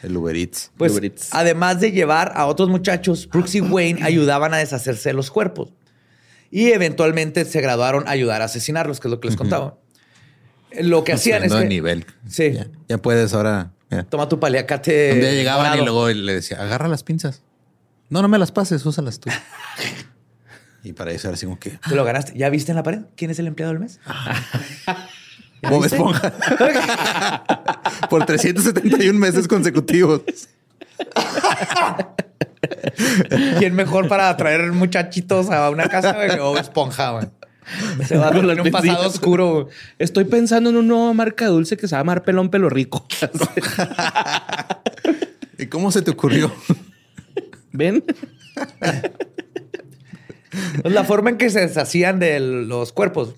[0.03, 0.71] El Uber Eats.
[0.77, 1.29] Pues Uber Eats.
[1.31, 5.69] además de llevar a otros muchachos, Brooks y Wayne ayudaban a deshacerse de los cuerpos.
[6.51, 9.77] Y eventualmente se graduaron a ayudar a asesinarlos, que es lo que les contaba.
[10.79, 12.05] Lo que hacían es Subiendo de que nivel.
[12.29, 12.51] Sí.
[12.53, 13.71] Ya, ya puedes ahora.
[13.89, 14.03] mira.
[14.03, 15.13] toma tu paliacate.
[15.13, 17.41] Un día llegaban y luego le decía, agarra las pinzas.
[18.09, 19.29] No, no me las pases, úsalas tú.
[20.83, 21.71] y para eso era así como que.
[21.87, 22.33] Te lo ganaste.
[22.35, 23.01] ¿Ya viste en la pared?
[23.15, 23.99] ¿Quién es el empleado del mes?
[25.61, 25.95] ¿Ya Bob viste?
[25.97, 26.33] Esponja.
[28.09, 30.21] Por 371 meses consecutivos.
[33.57, 36.39] ¿Quién mejor para traer muchachitos a una casa güey?
[36.39, 37.11] o esponja?
[37.11, 37.27] güey?
[38.07, 39.69] Se va a tener un pasado oscuro.
[39.97, 42.69] Estoy pensando en una nueva marca de dulce que se va a llamar Pelón Pelo
[42.69, 43.07] Rico.
[45.57, 46.53] ¿Y cómo se te ocurrió?
[47.75, 48.03] ¿Ven?
[50.81, 53.35] Pues la forma en que se deshacían de los cuerpos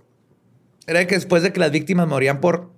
[0.85, 2.71] era que después de que las víctimas morían por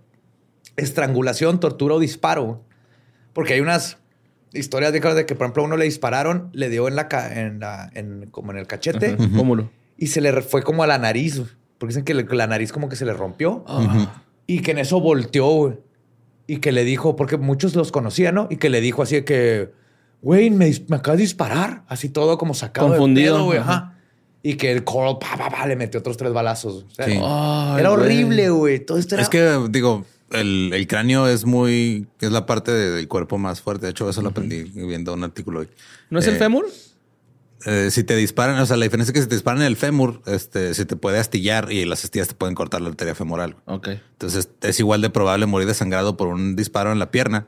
[0.78, 2.64] estrangulación, tortura o disparo,
[3.34, 3.98] porque hay unas
[4.54, 7.40] historias de de que, por ejemplo, a uno le dispararon, le dio en la, ca-
[7.40, 9.70] en la en- como en el cachete Pómulo.
[9.98, 11.42] y se le fue como a la nariz,
[11.78, 13.64] porque dicen que le- la nariz como que se le rompió
[14.48, 15.84] y que en eso volteó
[16.48, 18.48] y que le dijo, porque muchos los conocían, ¿no?
[18.50, 19.70] Y que le dijo así de que,
[20.22, 23.74] güey, me, me acabas de disparar, así todo como sacado Confundido, de pedo, güey, ajá.
[23.74, 23.96] ajá.
[24.42, 26.86] Y que el Coral pa, pa, pa, le metió otros tres balazos.
[26.90, 27.12] O sea, Sí.
[27.14, 27.86] Era güey.
[27.86, 28.80] horrible, güey.
[28.86, 29.22] Todo esto era...
[29.24, 32.08] Es que, digo, el, el cráneo es muy.
[32.22, 33.88] Es la parte de- del cuerpo más fuerte.
[33.88, 35.68] De hecho, eso lo aprendí viendo un artículo hoy.
[36.10, 36.66] ¿No es el Eh, fémur?
[37.66, 39.76] eh, si te disparan, o sea, la diferencia es que si te disparan en el
[39.76, 43.58] fémur, este, se te puede astillar y las astillas te pueden cortar la arteria femoral.
[43.66, 43.90] Ok.
[44.14, 47.48] Entonces es igual de probable morir desangrado por un disparo en la pierna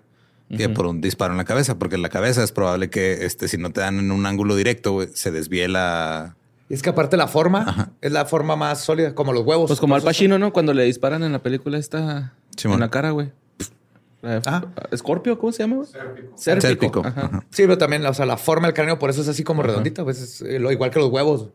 [0.58, 3.48] que por un disparo en la cabeza, porque en la cabeza es probable que este,
[3.48, 6.36] si no te dan en un ángulo directo, güey, se desvíe la.
[6.70, 7.92] Y es que aparte la forma Ajá.
[8.02, 9.68] es la forma más sólida, como los huevos.
[9.70, 10.54] Pues como Al Pacino, ¿no?
[10.54, 12.76] Cuando le disparan en la película esta Simón.
[12.76, 13.32] en la cara, güey.
[14.24, 14.64] Eh, Ah.
[14.96, 15.78] Scorpio, ¿cómo se llama?
[15.78, 15.88] güey?
[16.36, 16.62] Sérpico.
[16.62, 17.02] Sérpico.
[17.06, 17.22] Ajá.
[17.26, 17.40] Ajá.
[17.50, 20.04] Sí, pero también, o sea, la forma del cráneo por eso es así como redondita.
[20.04, 21.50] Pues es eh, lo igual que los huevos.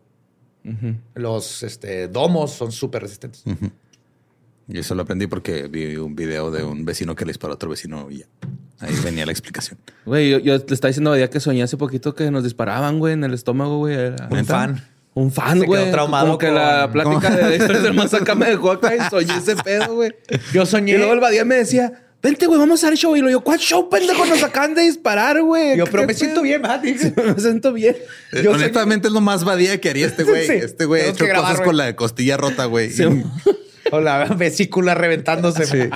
[1.14, 3.44] Los este, domos son súper resistentes.
[4.68, 7.54] Y eso lo aprendí porque vi un video de un vecino que le disparó a
[7.54, 8.26] otro vecino y ya.
[8.80, 9.78] Ahí venía la explicación.
[10.04, 12.98] Güey, yo, yo le estaba diciendo a Badía que soñé hace poquito que nos disparaban,
[12.98, 13.96] güey, en el estómago, güey.
[14.30, 14.84] Un fan.
[15.14, 15.82] Un fan, Se güey.
[15.82, 17.48] quedó traumado Como que la plática ¿Cómo?
[17.48, 20.12] de historias del acá me dejó acá y soñé ese pedo, güey.
[20.52, 20.92] Yo soñé.
[20.92, 21.90] Y luego el Badía me decía,
[22.22, 23.16] vente, güey, vamos a hacer show.
[23.16, 24.26] Y lo yo, ¿cuál show, pendejo?
[24.26, 25.78] Nos acaban de disparar, güey.
[25.78, 26.80] Yo, ¿Qué pero me pedo?" siento bien, ¿verdad?
[26.80, 27.14] Dije.
[27.16, 27.96] me siento bien.
[28.32, 30.46] Eh, Yo Honestamente es lo más vadía que haría este güey.
[30.46, 30.52] Sí.
[30.52, 32.90] Este güey ha hecho grabar, cosas con la costilla rota, güey.
[32.90, 33.04] Sí.
[33.92, 35.90] O la vesícula reventándose.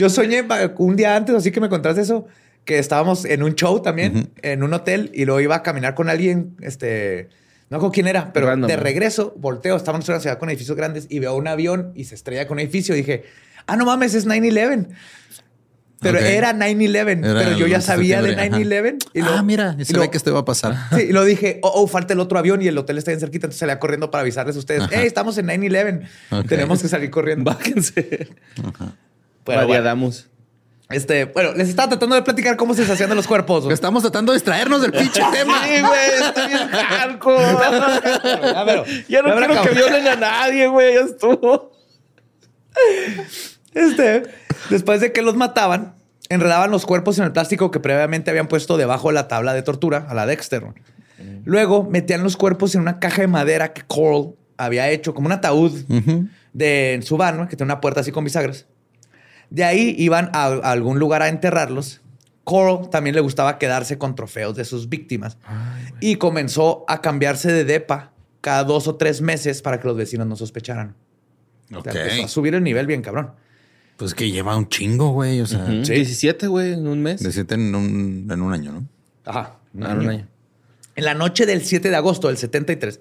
[0.00, 0.44] Yo soñé
[0.78, 2.26] un día antes, así que me contaste eso,
[2.64, 6.08] que estábamos en un show también, en un hotel, y luego iba a caminar con
[6.08, 7.28] alguien, este,
[7.68, 8.68] no con quién era, pero Random.
[8.68, 12.04] de regreso, volteo, estábamos en una ciudad con edificios grandes y veo un avión y
[12.04, 12.94] se estrella con un edificio.
[12.94, 13.24] Y dije,
[13.66, 14.88] ah, no mames, es 9-11.
[16.02, 18.96] Pero era 9-11, Era pero yo ya 11 de sabía de septiembre, ajá.
[18.96, 19.10] 9-11.
[19.12, 20.74] y luego- ah, mira, y y se luego- ve que esto iba a pasar.
[20.96, 23.20] Sí, y lo dije, oh, oh, falta el otro avión y el hotel está bien
[23.20, 24.90] cerquita, entonces salía corriendo para avisarles a ustedes, Ajá.
[24.94, 26.46] hey, estamos en 9-11, Ok.
[26.48, 27.44] tenemos que salir corriendo.
[27.44, 28.28] Bájense.
[29.44, 29.82] Pero bueno.
[29.84, 30.26] Damus.
[30.90, 33.62] Este, bueno, les estaba tratando de platicar cómo se hacían de los cuerpos.
[33.62, 33.74] güey.
[33.74, 35.64] Estamos tratando de distraernos del pinche tema.
[35.64, 37.44] Sí, güey, está bien hardcore.
[37.44, 40.94] Ya, pero- Ya no quiero que violen a nadie, güey.
[40.94, 41.70] Ya estuvo.
[43.74, 44.22] Este,
[44.68, 45.94] después de que los mataban,
[46.28, 49.62] enredaban los cuerpos en el plástico que previamente habían puesto debajo de la tabla de
[49.62, 50.60] tortura, a la Dexter.
[50.62, 50.74] güey.
[51.44, 55.32] Luego metían los cuerpos en una caja de madera que Coral había hecho, como un
[55.32, 55.72] ataúd
[56.52, 57.48] de en su van, ¿no?
[57.48, 58.66] que tiene una puerta así con bisagras.
[59.50, 62.00] De ahí iban a, a algún lugar a enterrarlos.
[62.44, 65.36] Coral también le gustaba quedarse con trofeos de sus víctimas
[66.00, 70.26] y comenzó a cambiarse de depa cada dos o tres meses para que los vecinos
[70.26, 70.94] no sospecharan.
[71.72, 71.90] O Ok.
[71.90, 73.32] sea, empezó a subir el nivel bien cabrón.
[73.96, 75.40] Pues que lleva un chingo, güey.
[75.42, 75.92] O sea, Sí.
[75.92, 77.22] 17, güey, en un mes.
[77.22, 78.88] de siete en un, en un año, ¿no?
[79.26, 79.58] Ajá.
[79.82, 80.26] Ah, un año.
[80.96, 83.00] En la noche del 7 de agosto del 73,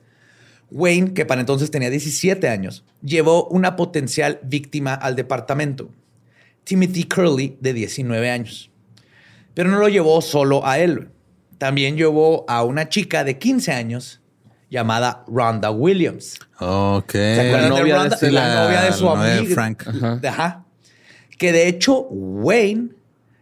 [0.72, 5.90] Wayne, que para entonces tenía 17 años, llevó una potencial víctima al departamento,
[6.70, 8.70] Timothy Curley, de 19 años.
[9.56, 11.10] Pero no lo llevó solo a él.
[11.58, 14.22] También llevó a una chica de 15 años
[14.70, 16.38] llamada Rhonda Williams.
[16.60, 17.12] Ok.
[17.12, 18.32] ¿Se acuerdan La de novia de Rhonda?
[18.32, 19.56] la, novia de su amiga.
[19.56, 19.84] Frank.
[20.24, 20.66] Ajá.
[21.40, 22.90] Que de hecho, Wayne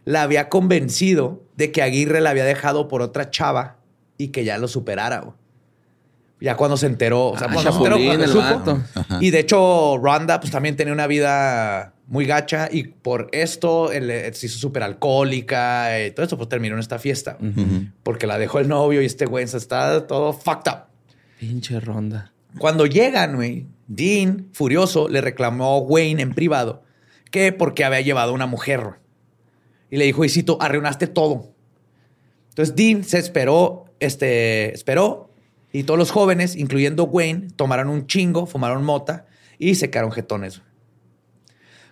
[0.06, 3.76] la había convencido de que Aguirre la había dejado por otra chava
[4.16, 5.20] y que ya lo superara.
[5.20, 5.34] güey.
[6.40, 8.80] Ya cuando se enteró, o sea, Ah, cuando se enteró, cuando supo.
[9.20, 14.10] Y de hecho, Rhonda pues también tenía una vida muy gacha y por esto él,
[14.10, 17.38] eh, se hizo súper alcohólica y todo eso, pues terminó en esta fiesta.
[18.02, 20.78] Porque la dejó el novio y este güey está todo fucked up.
[21.38, 22.32] Pinche ronda.
[22.58, 26.82] Cuando llegan, güey, Dean, furioso, le reclamó a Wayne en privado
[27.30, 28.98] que porque había llevado a una mujer.
[29.90, 31.52] Y le dijo, y cito, arruinaste todo.
[32.50, 35.30] Entonces Dean se esperó, este, esperó,
[35.72, 39.26] y todos los jóvenes, incluyendo Wayne, tomaron un chingo, fumaron mota
[39.58, 40.62] y se quedaron jetones.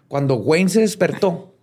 [0.08, 1.54] Cuando Wayne se despertó,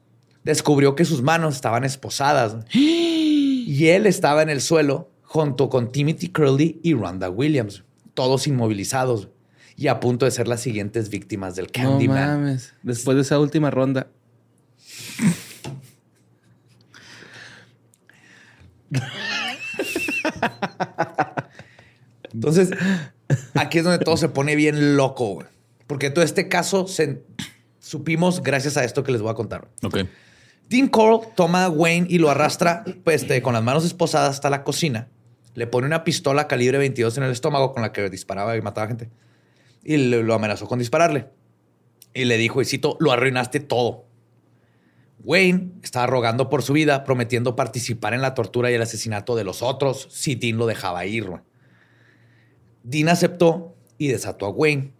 [0.43, 2.57] descubrió que sus manos estaban esposadas.
[2.73, 7.83] Y él estaba en el suelo junto con Timothy Curley y Rhonda Williams,
[8.13, 9.29] todos inmovilizados
[9.75, 12.41] y a punto de ser las siguientes víctimas del No Candyman.
[12.41, 12.73] mames.
[12.83, 14.07] Después de esa última ronda.
[22.33, 22.71] Entonces,
[23.55, 25.47] aquí es donde todo se pone bien loco, güey.
[25.87, 27.23] Porque todo este caso se,
[27.83, 29.67] supimos gracias a esto que les voy a contar.
[29.83, 29.99] Ok.
[30.69, 34.49] Dean Coral toma a Wayne y lo arrastra pues, este, con las manos esposadas hasta
[34.49, 35.09] la cocina.
[35.53, 38.87] Le pone una pistola calibre 22 en el estómago con la que disparaba y mataba
[38.87, 39.09] gente.
[39.83, 41.27] Y lo amenazó con dispararle.
[42.13, 44.05] Y le dijo, y cito, lo arruinaste todo.
[45.23, 49.43] Wayne estaba rogando por su vida, prometiendo participar en la tortura y el asesinato de
[49.43, 51.29] los otros si Dean lo dejaba ir.
[52.83, 54.93] Dean aceptó y desató a Wayne.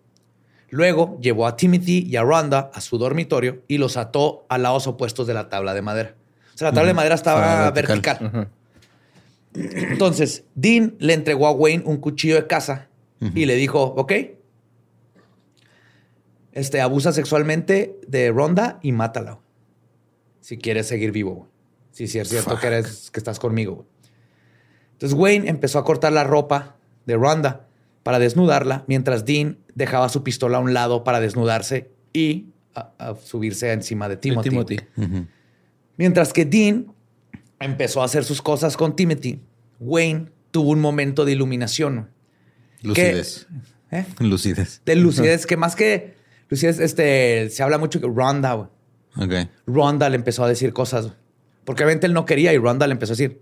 [0.74, 4.88] Luego llevó a Timothy y a Rhonda a su dormitorio y los ató a lados
[4.88, 6.16] opuestos de la tabla de madera.
[6.56, 8.20] O sea, la tabla de madera estaba vertical.
[8.20, 8.50] vertical.
[9.54, 12.88] Entonces, Dean le entregó a Wayne un cuchillo de caza
[13.36, 14.14] y le dijo, ok,
[16.54, 19.38] este, abusa sexualmente de Rhonda y mátala.
[20.42, 21.36] Si quieres seguir vivo.
[21.36, 21.50] güey.
[21.92, 22.62] Si es cierto Fuck.
[22.62, 23.76] que, eres, que estás conmigo.
[23.76, 23.88] güey.
[24.94, 27.68] Entonces Wayne empezó a cortar la ropa de Rhonda
[28.02, 33.16] para desnudarla, mientras Dean dejaba su pistola a un lado para desnudarse y a- a
[33.16, 34.50] subirse encima de Timothy.
[34.50, 34.78] Timothy.
[35.98, 36.94] Mientras que Dean
[37.60, 39.42] empezó a hacer sus cosas con Timothy,
[39.80, 42.10] Wayne tuvo un momento de iluminación.
[42.82, 43.48] Lucidez.
[43.92, 44.06] ¿eh?
[44.20, 44.82] Lucidez.
[44.86, 46.16] De lucidez, que más que
[46.50, 48.68] lucidez, este, se habla mucho que Ronda, güey.
[49.16, 49.50] Ok.
[49.68, 51.12] Ronda le empezó a decir cosas,
[51.66, 53.42] porque obviamente él no quería y Ronda le empezó a decir.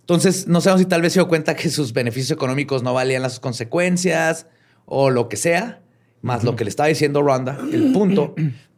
[0.00, 3.22] Entonces, no sabemos si tal vez se dio cuenta que sus beneficios económicos no valían
[3.22, 4.46] las consecuencias
[4.94, 5.80] o lo que sea,
[6.20, 7.58] más lo que le estaba diciendo Ronda.
[7.72, 8.34] El punto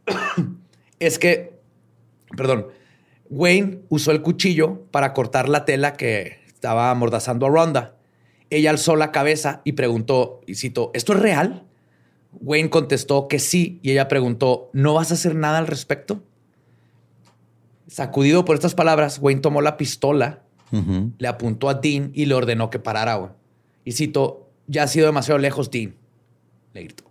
[1.00, 1.58] es que,
[2.36, 2.68] perdón,
[3.30, 7.96] Wayne usó el cuchillo para cortar la tela que estaba amordazando a Ronda.
[8.48, 11.64] Ella alzó la cabeza y preguntó, y cito, ¿esto es real?
[12.40, 16.22] Wayne contestó que sí y ella preguntó, ¿no vas a hacer nada al respecto?
[17.88, 20.44] Sacudido por estas palabras, Wayne tomó la pistola,
[21.18, 23.34] le apuntó a Dean y le ordenó que parara.
[23.84, 25.96] Y cito, ya ha sido demasiado lejos, Dean.
[26.74, 27.04] Le gritó.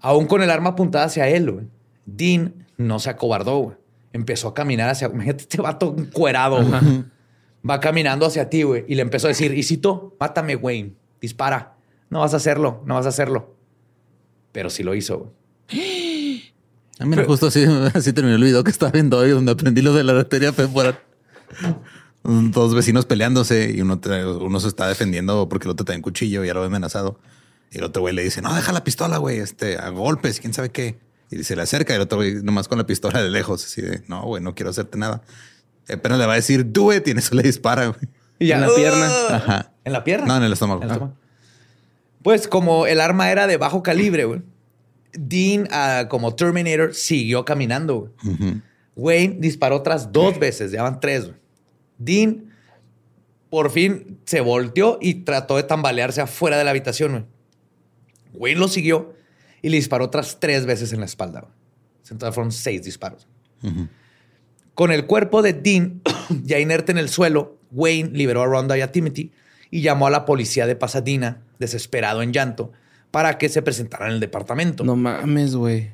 [0.00, 1.66] Aún con el arma apuntada hacia él, güey,
[2.06, 3.58] Dean no se acobardó.
[3.58, 3.76] güey.
[4.12, 5.08] Empezó a caminar hacia...
[5.08, 6.64] Imagínate este vato encuerado.
[6.64, 7.04] güey.
[7.68, 8.84] Va caminando hacia ti, güey.
[8.88, 10.92] Y le empezó a decir, y cito, mátame, Wayne.
[11.20, 11.74] Dispara.
[12.10, 13.54] No vas a hacerlo, no vas a hacerlo.
[14.52, 15.32] Pero sí lo hizo.
[15.68, 16.44] güey.
[17.00, 19.92] Ah, mira, justo así, así terminó el video que estaba viendo hoy, donde aprendí lo
[19.94, 20.96] de la arteria femoral.
[22.22, 24.00] Dos vecinos peleándose y uno,
[24.40, 27.18] uno se está defendiendo porque el otro trae un cuchillo y ya lo ve amenazado.
[27.74, 30.54] Y el otro güey le dice, no, deja la pistola, güey, este, a golpes, quién
[30.54, 30.96] sabe qué.
[31.30, 33.82] Y se le acerca y el otro güey nomás con la pistola de lejos, así
[33.82, 35.22] de, no, güey, no quiero hacerte nada.
[35.92, 37.98] Apenas le va a decir, do it, y en eso le dispara, güey.
[38.38, 39.10] Y En la pierna.
[39.30, 39.72] Ajá.
[39.84, 40.26] ¿En la pierna?
[40.26, 40.80] No, en el estómago.
[40.82, 40.94] En el Ah.
[40.94, 41.18] estómago.
[42.22, 44.42] Pues como el arma era de bajo calibre, güey.
[45.12, 48.12] Dean, ah, como Terminator, siguió caminando.
[48.22, 48.62] güey.
[48.96, 51.24] Wayne disparó otras dos veces, ya van tres.
[51.26, 51.36] güey.
[51.98, 52.44] Dean
[53.50, 57.10] por fin se volteó y trató de tambalearse afuera de la habitación.
[57.12, 57.24] güey.
[58.34, 59.14] Wayne lo siguió
[59.62, 61.40] y le disparó otras tres veces en la espalda.
[61.40, 61.52] güey.
[62.10, 63.26] En total fueron seis disparos.
[64.74, 66.02] Con el cuerpo de Dean
[66.44, 69.32] ya inerte en el suelo, Wayne liberó a Rhonda y a Timothy
[69.70, 72.72] y llamó a la policía de Pasadena, desesperado en llanto,
[73.10, 74.84] para que se presentaran en el departamento.
[74.84, 75.92] No mames, güey.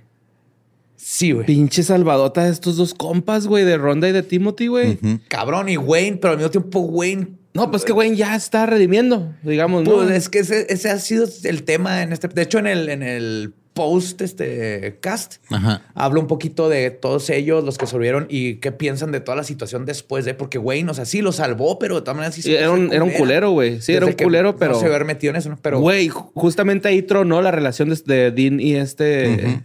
[0.96, 1.46] Sí, güey.
[1.46, 4.98] Pinche salvadota de estos dos compas, güey, de Ronda y de Timothy, güey.
[5.28, 9.34] Cabrón, y Wayne, pero al mismo tiempo Wayne No, pues que güey ya está redimiendo,
[9.42, 9.90] digamos, ¿no?
[9.94, 12.28] Pues es que ese, ese ha sido el tema en este.
[12.28, 15.82] De hecho, en el, en el post, este cast, Ajá.
[15.94, 19.44] hablo un poquito de todos ellos, los que sobrevivieron y qué piensan de toda la
[19.44, 20.34] situación después de.
[20.34, 22.92] Porque Wayne, o sea, sí lo salvó, pero de todas maneras sí Sí, era un-
[22.92, 23.80] era un culero, güey.
[23.80, 25.56] Sí, era un culero, pero- No se haber metido en eso.
[25.60, 25.80] Pero.
[25.80, 29.62] Güey, ju- justamente ahí tronó la relación de, de Dean y este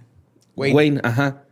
[0.55, 0.75] Wayne.
[0.75, 0.99] Wayne.
[1.03, 1.43] ajá.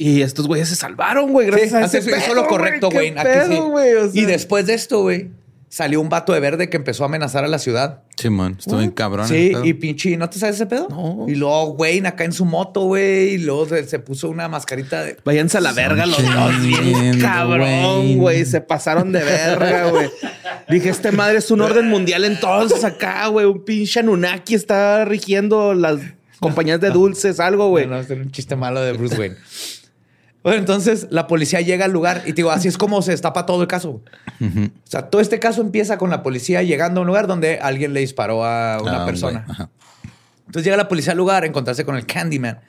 [0.00, 2.88] Y estos güeyes se salvaron, güey, Sí, gracias a hace- ese hizo lo pedo, correcto,
[2.90, 3.10] güey.
[3.10, 3.20] Wayne.
[3.22, 3.48] ¿Qué Aquí sí.
[3.56, 3.94] pedo, güey?
[3.94, 5.30] O sea- Y después de esto, güey,
[5.70, 8.02] salió un vato de verde que empezó a amenazar a la ciudad.
[8.16, 9.26] Simón, estuvo bien cabrón.
[9.28, 9.64] Sí, pedo.
[9.64, 10.86] y pinche, ¿no te sabes ese pedo?
[10.88, 11.26] No.
[11.28, 15.02] Y luego Wayne acá en su moto, güey, y luego se, se puso una mascarita
[15.02, 15.16] de.
[15.24, 18.44] Váyanse a la verga los dos, bien cabrón, güey.
[18.46, 20.08] Se pasaron de verga, güey.
[20.68, 23.46] Dije, este madre es un orden mundial entonces acá, güey.
[23.46, 25.98] Un pinche Anunnaki está rigiendo las
[26.40, 27.86] compañías de dulces, algo, güey.
[27.86, 29.36] No, no, era un chiste malo de Bruce Wayne.
[30.42, 33.44] Bueno, entonces la policía llega al lugar y te digo, así es como se destapa
[33.44, 34.02] todo el caso.
[34.40, 37.92] O sea, todo este caso empieza con la policía llegando a un lugar donde alguien
[37.92, 39.44] le disparó a una Ah, persona.
[39.48, 39.70] ajá.
[40.46, 42.60] Entonces llega la policía al lugar a encontrarse con el Candyman,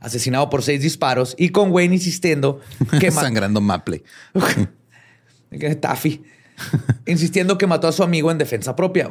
[0.00, 2.60] asesinado por seis disparos y con Wayne insistiendo
[3.00, 4.02] que Sangrando Maple.
[5.80, 6.22] Taffy,
[7.06, 9.08] insistiendo que mató a su amigo en defensa propia.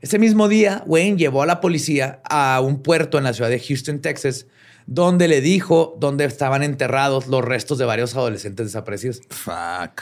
[0.00, 3.58] Ese mismo día, Wayne llevó a la policía a un puerto en la ciudad de
[3.58, 4.46] Houston, Texas,
[4.88, 9.20] donde le dijo dónde estaban enterrados los restos de varios adolescentes desaparecidos.
[9.28, 10.00] Fuck.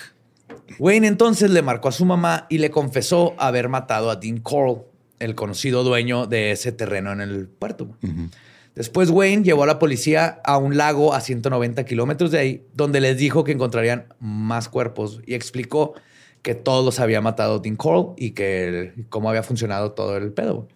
[0.78, 4.82] Wayne entonces le marcó a su mamá y le confesó haber matado a Dean Coral,
[5.18, 7.96] el conocido dueño de ese terreno en el puerto.
[8.76, 13.00] Después Wayne llevó a la policía a un lago a 190 kilómetros de ahí, donde
[13.00, 15.94] les dijo que encontrarían más cuerpos y explicó
[16.42, 20.68] que todos los había matado Dean Coral y que cómo había funcionado todo el pedo.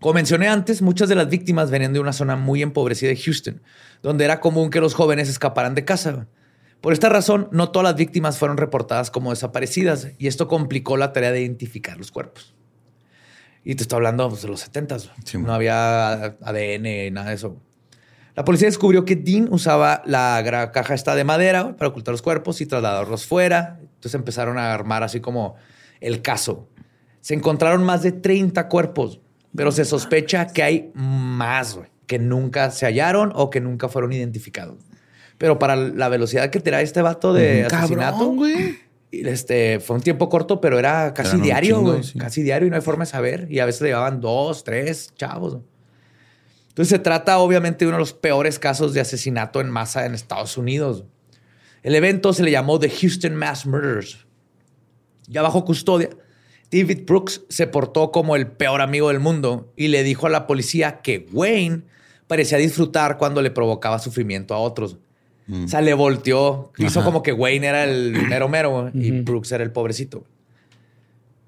[0.00, 3.62] Como mencioné antes, muchas de las víctimas venían de una zona muy empobrecida de Houston,
[4.02, 6.28] donde era común que los jóvenes escaparan de casa.
[6.80, 11.12] Por esta razón, no todas las víctimas fueron reportadas como desaparecidas y esto complicó la
[11.12, 12.54] tarea de identificar los cuerpos.
[13.64, 17.60] Y te estoy hablando pues, de los 70 Sí, no había ADN, nada de eso.
[18.36, 22.60] La policía descubrió que Dean usaba la caja esta de madera para ocultar los cuerpos
[22.60, 23.80] y trasladarlos fuera.
[23.80, 25.56] Entonces empezaron a armar así como
[26.00, 26.68] el caso.
[27.20, 29.20] Se encontraron más de 30 cuerpos,
[29.54, 34.12] pero se sospecha que hay más güey, que nunca se hallaron o que nunca fueron
[34.12, 34.78] identificados.
[35.38, 38.78] Pero para la velocidad que trae este vato de asesinato, güey.
[39.12, 42.02] este fue un tiempo corto, pero era casi Eran diario, güey.
[42.02, 42.18] sí.
[42.18, 43.46] Casi diario y no hay forma de saber.
[43.48, 45.58] Y a veces le llevaban dos, tres chavos.
[46.68, 50.14] Entonces se trata obviamente de uno de los peores casos de asesinato en masa en
[50.14, 51.04] Estados Unidos.
[51.82, 54.26] El evento se le llamó The Houston Mass Murders.
[55.28, 56.10] Ya bajo custodia,
[56.70, 60.46] David Brooks se portó como el peor amigo del mundo y le dijo a la
[60.46, 61.82] policía que Wayne
[62.26, 64.98] parecía disfrutar cuando le provocaba sufrimiento a otros.
[65.50, 67.06] O sea, le volteó, hizo Ajá.
[67.06, 69.22] como que Wayne era el mero mero y.
[69.22, 70.24] Brooks era el pobrecito.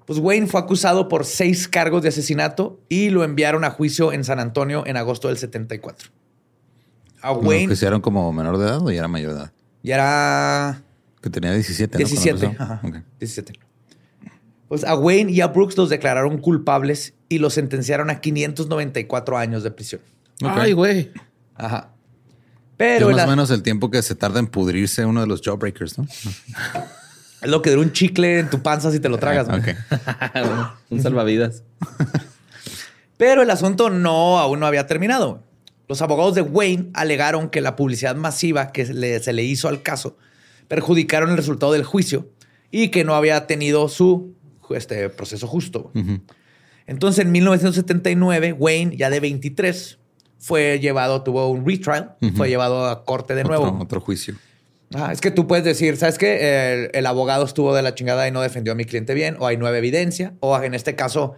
[0.07, 4.23] Pues Wayne fue acusado por seis cargos de asesinato y lo enviaron a juicio en
[4.23, 6.09] San Antonio en agosto del 74.
[7.21, 9.51] A Wayne que se eran como menor de edad o ya era mayor de edad.
[9.83, 10.83] ya era
[11.21, 11.99] Que tenía 17.
[11.99, 12.03] ¿no?
[12.03, 12.45] Cuando 17.
[12.47, 12.63] empezó.
[12.63, 12.95] ajá, Ok.
[13.19, 13.53] 17.
[14.71, 19.63] Pues a Wayne y a Brooks los declararon culpables y los sentenciaron a 594 años
[19.63, 19.99] de prisión.
[20.41, 21.11] Ay, güey.
[21.55, 21.89] Ajá.
[21.91, 25.27] Es Pero más la- o menos el tiempo que se tarda en pudrirse uno de
[25.27, 26.05] los jawbreakers, ¿no?
[27.41, 29.49] es lo que dura un chicle en tu panza si te lo tragas.
[29.49, 29.59] güey.
[29.59, 29.67] Ok.
[30.89, 31.63] Un salvavidas.
[33.17, 35.43] Pero el asunto no aún no había terminado.
[35.89, 39.67] Los abogados de Wayne alegaron que la publicidad masiva que se le, se le hizo
[39.67, 40.17] al caso
[40.69, 42.29] perjudicaron el resultado del juicio
[42.71, 44.33] y que no había tenido su
[44.75, 45.91] este, proceso justo.
[46.87, 49.99] Entonces, en 1979, Wayne, ya de 23,
[50.39, 53.65] fue llevado, tuvo un retrial, fue llevado a corte de nuevo.
[53.65, 54.35] Otro, otro juicio.
[54.93, 56.73] Ajá, es que tú puedes decir, ¿sabes qué?
[56.73, 59.47] El, el abogado estuvo de la chingada y no defendió a mi cliente bien, o
[59.47, 61.35] hay nueva evidencia, o en este caso,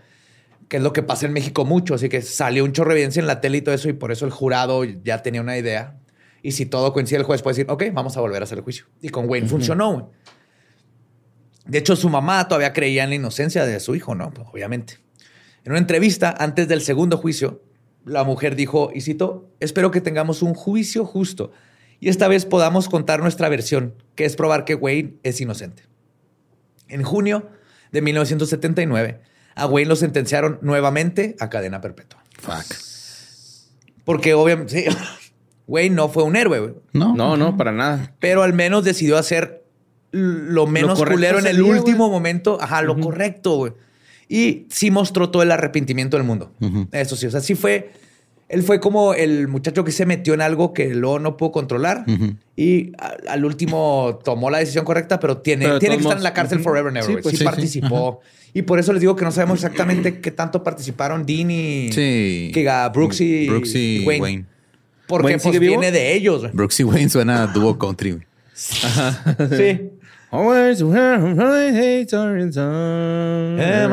[0.70, 1.94] que es lo que pasa en México mucho.
[1.94, 4.12] Así que salió un chorro de evidencia en la tele y todo eso, y por
[4.12, 5.98] eso el jurado ya tenía una idea.
[6.42, 8.64] Y si todo coincide, el juez puede decir, ok, vamos a volver a hacer el
[8.64, 8.86] juicio.
[9.02, 10.12] Y con Wayne funcionó.
[11.66, 14.32] De hecho, su mamá todavía creía en la inocencia de su hijo, ¿no?
[14.32, 14.97] Pues, obviamente.
[15.64, 17.64] En una entrevista antes del segundo juicio,
[18.05, 21.51] la mujer dijo, y cito, espero que tengamos un juicio justo
[22.01, 25.84] y esta vez podamos contar nuestra versión, que es probar que Wayne es inocente.
[26.89, 27.49] En junio
[27.93, 29.22] de 1979,
[29.55, 32.22] a Wayne lo sentenciaron nuevamente a cadena perpetua.
[32.39, 32.76] Fuck.
[34.03, 34.97] Porque obviamente, sí,
[35.66, 38.14] Wayne no fue un héroe, güey, No, No, no, para nada.
[38.20, 39.62] pero al menos decidió hacer
[40.14, 42.57] lo menos culero en el último momento.
[42.61, 43.74] Ajá, lo correcto, güey.
[44.30, 46.51] Y sí mostró todo el arrepentimiento del mundo.
[46.91, 47.91] Eso sí, o sea, sí fue.
[48.49, 52.05] Él fue como el muchacho que se metió en algo que luego no pudo controlar
[52.07, 52.36] Ujú.
[52.55, 56.24] y a- al último tomó la decisión correcta, pero tiene, Pero tiene que estar en
[56.24, 57.16] la cárcel forever and ever.
[57.16, 57.43] Sí, pues sí, sí, sí.
[57.45, 58.20] participó.
[58.53, 62.51] Y por eso les digo que no sabemos exactamente qué tanto participaron Dean y, Sí.
[62.53, 64.22] que a Brooks y, Brooks y y Wayne.
[64.22, 64.45] Wayne.
[65.07, 66.51] Porque ¿Wayne pues, viene de ellos.
[66.53, 68.11] Brooks y Wayne suena a dúo country.
[68.11, 68.26] güey.
[68.53, 69.89] Sí.
[70.34, 70.82] Always
[73.62, 73.88] Eh.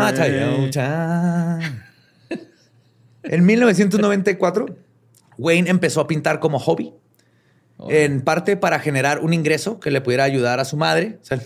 [3.23, 4.67] En 1994,
[5.37, 6.95] Wayne empezó a pintar como hobby,
[7.91, 11.39] en parte para generar un ingreso que le pudiera ayudar a su madre, o sea,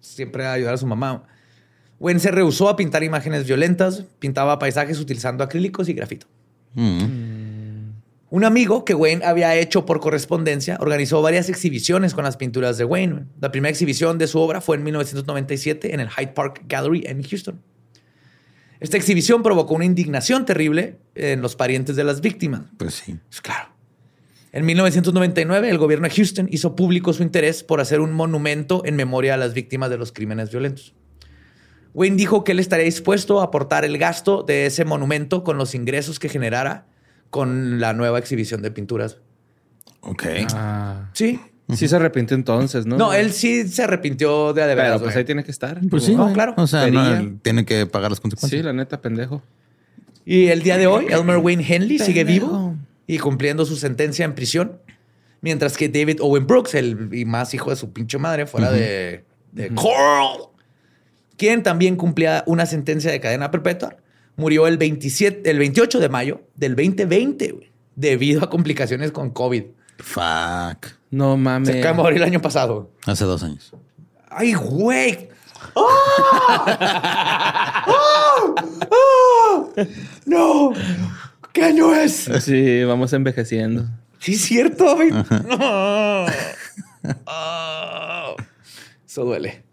[0.00, 1.24] siempre ayudar a su mamá.
[1.98, 6.28] Wayne se rehusó a pintar imágenes violentas, pintaba paisajes utilizando acrílicos y grafito.
[6.74, 7.27] Mm.
[8.30, 12.84] Un amigo que Wayne había hecho por correspondencia organizó varias exhibiciones con las pinturas de
[12.84, 13.24] Wayne.
[13.40, 17.22] La primera exhibición de su obra fue en 1997 en el Hyde Park Gallery en
[17.22, 17.62] Houston.
[18.80, 22.62] Esta exhibición provocó una indignación terrible en los parientes de las víctimas.
[22.76, 23.18] Pues sí.
[23.28, 23.70] Pues claro.
[24.52, 28.94] En 1999, el gobierno de Houston hizo público su interés por hacer un monumento en
[28.94, 30.94] memoria a las víctimas de los crímenes violentos.
[31.94, 35.74] Wayne dijo que él estaría dispuesto a aportar el gasto de ese monumento con los
[35.74, 36.86] ingresos que generara
[37.30, 39.18] con la nueva exhibición de pinturas.
[40.00, 40.24] Ok.
[40.54, 41.10] Ah.
[41.12, 41.40] Sí.
[41.74, 42.96] Sí se arrepintió entonces, ¿no?
[42.96, 45.18] No, él sí se arrepintió de de Pero veras, pues güey.
[45.18, 45.78] ahí tiene que estar.
[45.90, 46.14] Pues sí.
[46.14, 46.54] No, claro.
[46.56, 48.64] O sea, no, tiene que pagar las Sí, consecuencias.
[48.64, 49.42] la neta, pendejo.
[50.24, 52.74] Y el día de hoy, Elmer Wayne Henley sigue vivo
[53.06, 54.78] y cumpliendo su sentencia en prisión,
[55.42, 59.24] mientras que David Owen Brooks, el y más hijo de su pinche madre, fuera de,
[59.52, 60.38] de Coral,
[61.36, 63.96] quien también cumplía una sentencia de cadena perpetua,
[64.38, 69.64] murió el 27, el 28 de mayo del 2020, güey, debido a complicaciones con COVID.
[69.98, 70.86] Fuck.
[71.10, 71.68] No mames.
[71.68, 72.90] Se acaba de morir el año pasado.
[73.04, 73.72] Hace dos años.
[74.30, 75.28] ¡Ay, güey!
[75.76, 75.84] ¡Ah!
[77.86, 78.54] ¡Ah!
[78.90, 79.84] ¡Ah!
[80.24, 80.72] ¡No!
[81.52, 82.30] ¿Qué año es?
[82.40, 83.86] Sí, vamos envejeciendo.
[84.20, 85.10] Sí, es cierto, güey.
[85.58, 86.26] No.
[87.26, 88.34] Ah.
[89.06, 89.64] Eso duele.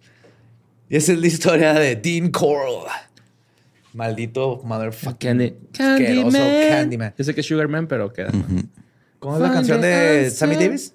[0.89, 2.85] Y esa es la historia de Dean Coral.
[3.95, 5.53] Maldito motherfucking Candy.
[5.71, 6.69] asqueroso Candyman.
[6.69, 7.13] Candyman.
[7.17, 8.29] Yo sé que es Sugarman, pero queda.
[9.19, 10.93] ¿Cómo es la canción de Sammy Davis?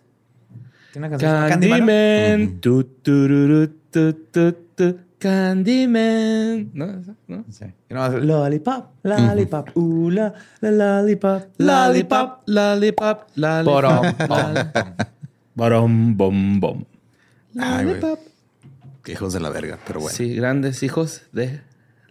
[0.92, 1.80] ¿Tiene una canción Candyman?
[1.80, 1.86] ¿no?
[1.86, 2.61] Candyman.
[2.61, 6.70] Tu, tururu, tu, tu, tu, Candyman.
[6.74, 6.84] ¿No?
[6.90, 7.14] ¿Esa?
[7.26, 7.44] ¿No?
[7.48, 7.64] Sí.
[7.88, 12.42] Y nomás, Lollipop, lollipop, uh, la, la, lollipop, lollipop.
[12.46, 13.28] Lollipop.
[13.36, 13.64] Lollipop.
[13.64, 14.28] Porom, Lollipop.
[14.28, 15.07] pom.
[15.55, 16.84] Borom, bom, bom.
[17.59, 18.01] Ay, güey.
[18.01, 18.18] Lollipop.
[19.03, 20.14] Qué hijos de la verga, pero bueno.
[20.14, 21.62] Sí, grandes hijos de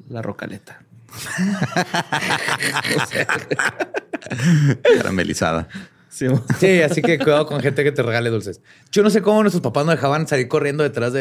[0.10, 0.82] la rocaleta.
[4.98, 5.68] Caramelizada.
[6.10, 6.28] Sí.
[6.60, 8.62] Sí, así que cuidado con gente que te regale dulces.
[8.92, 11.14] Yo no sé cómo nuestros papás nos dejaban salir corriendo detrás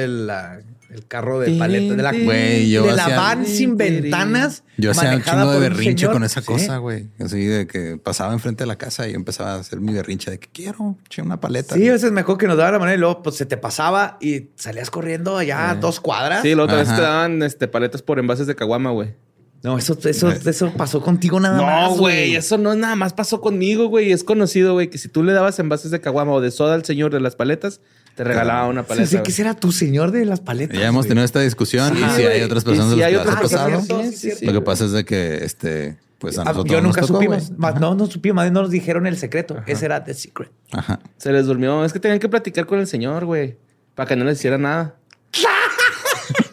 [0.88, 4.64] del carro de paleta, de la, Güey, yo de la hacía- van sin ventanas.
[4.78, 6.12] Yo hacía un manejada chingo de por un berrinche señor.
[6.14, 6.46] con esa Sí.
[6.46, 7.08] cosa, güey.
[7.20, 10.30] Así de que pasaba enfrente de la casa y yo empezaba a hacer mi berrinche
[10.30, 11.74] de que quiero che, una paleta.
[11.74, 13.56] Sí, a veces me acuerdo que nos daba la manera y luego pues, se te
[13.58, 16.40] pasaba y salías corriendo allá a dos cuadras.
[16.42, 19.14] Sí, la otra vez te daban este, paletas por envases de caguama, güey.
[19.62, 21.90] No, eso, eso, eso pasó contigo nada más.
[21.90, 24.12] No, güey, eso no nada más pasó conmigo, güey.
[24.12, 26.84] Es conocido, güey, que si tú le dabas envases de caguama o de soda al
[26.84, 27.80] señor de las paletas,
[28.14, 29.06] te regalaba una Sí, paleta.
[29.08, 29.24] sí, güey.
[29.24, 30.78] que será tu señor de las paletas.
[30.78, 33.36] Ya hemos tenido esta discusión Sí, y si hay otras personas sí de hay otras
[33.36, 33.86] personas.
[33.88, 34.02] pasado.
[34.04, 36.76] Sí, sí, sí, Lo que pasa es de que este, pues a Ah, nosotros yo
[36.80, 37.50] nos nunca tocó, supimos.
[37.58, 38.36] Más, No, no supimos.
[38.36, 39.56] Más bien nos dijeron el secreto.
[39.66, 40.50] Ese era The Secret.
[40.70, 41.00] Ajá.
[41.16, 41.84] Se les durmió.
[41.84, 43.56] Es que tenían que platicar con el señor, güey.
[43.96, 44.94] Para que no les hiciera nada.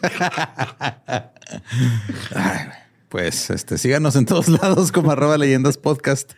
[2.34, 2.85] Ay, güey.
[3.08, 6.32] Pues este, síganos en todos lados como arroba leyendas podcast.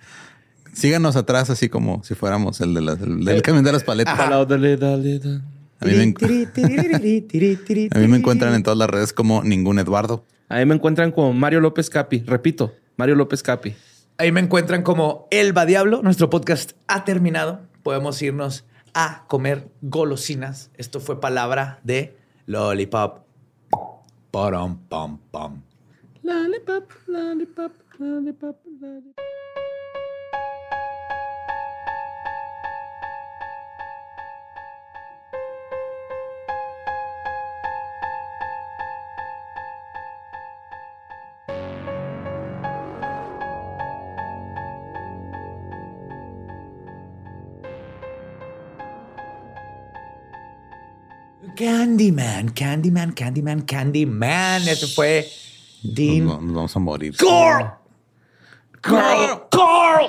[0.73, 4.15] Síganos atrás así como si fuéramos el, de las- el del camión de las paletas.
[5.81, 6.15] A mí, me, en-
[7.95, 10.25] a mí me encuentran en todas las redes como ningún Eduardo.
[10.49, 12.21] Ahí me encuentran como Mario López Capi.
[12.21, 13.75] Repito, Mario López Capi.
[14.19, 16.01] Ahí me encuentran como Elba Diablo.
[16.03, 17.61] Nuestro podcast ha terminado.
[17.83, 18.65] Podemos irnos
[18.95, 20.71] a comer golosinas.
[20.75, 22.17] Esto fue palabra de
[22.47, 23.21] Lollipop.
[24.33, 25.63] Param, pam, pam.
[26.29, 29.15] Lollipop, lollipop, lollipop, lollipop.
[51.57, 54.69] Candyman, Candyman, Candyman, Candyman.
[54.69, 55.27] Ese fue
[55.83, 56.25] Dean.
[56.27, 57.15] Nos, nos vamos a morir.
[57.17, 57.71] ¡Carl!
[58.81, 59.43] ¡Carl!
[59.51, 60.07] ¡Carl!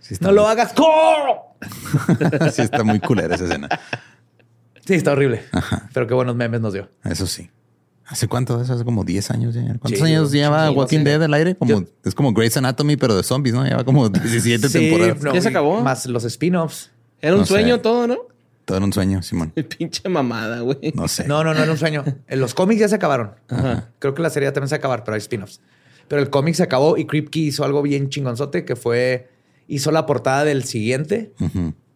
[0.00, 2.50] Sí está, ¡No lo hagas, Carl!
[2.52, 3.68] sí está muy culera esa escena.
[4.84, 5.42] Sí, está horrible.
[5.92, 6.88] Pero qué buenos memes nos dio.
[7.04, 7.50] Eso sí.
[8.06, 8.60] ¿Hace cuánto?
[8.62, 9.62] Eso hace como 10 años ya.
[9.80, 11.04] ¿Cuántos Sí, años lleva Walking sí.
[11.04, 11.56] Dead al aire?
[11.56, 13.64] Como, Yo- es como Grey's Anatomy, pero de zombies, ¿no?
[13.64, 15.22] Lleva como 17 Sí, temporadas.
[15.22, 15.80] no, ¿Ya se acabó?
[15.80, 16.92] Más los spin-offs.
[17.20, 17.54] Era un No sé.
[17.54, 18.16] sueño todo, ¿no?
[18.66, 19.52] Todo en un sueño, Simón.
[19.78, 20.92] Pinche mamada, güey.
[20.94, 21.26] No sé.
[21.26, 22.04] No, no, no era un sueño.
[22.28, 23.30] En los cómics ya se acabaron.
[23.48, 23.88] Ajá.
[23.98, 25.60] Creo que la serie también se acabar, pero hay spin-offs.
[26.08, 29.30] Pero el cómic se acabó y Kripke hizo algo bien chingonzote que fue...
[29.68, 31.32] Hizo la portada del siguiente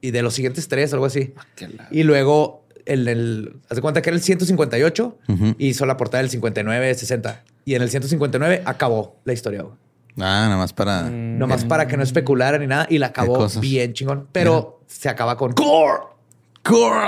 [0.00, 1.34] y de los siguientes tres, algo así.
[1.60, 5.54] la- Y luego el, el haz de cuenta que era el 158 Ujú.
[5.56, 7.44] y hizo la portada del 59, 60.
[7.64, 9.62] Y en el 159 acabó la historia.
[9.62, 9.74] güey.
[10.16, 11.08] Ah, nada más para.
[11.10, 12.86] Nomás para que no especulara ni nada.
[12.90, 14.26] Y la acabó bien chingón.
[14.32, 16.02] Pero se acaba con core.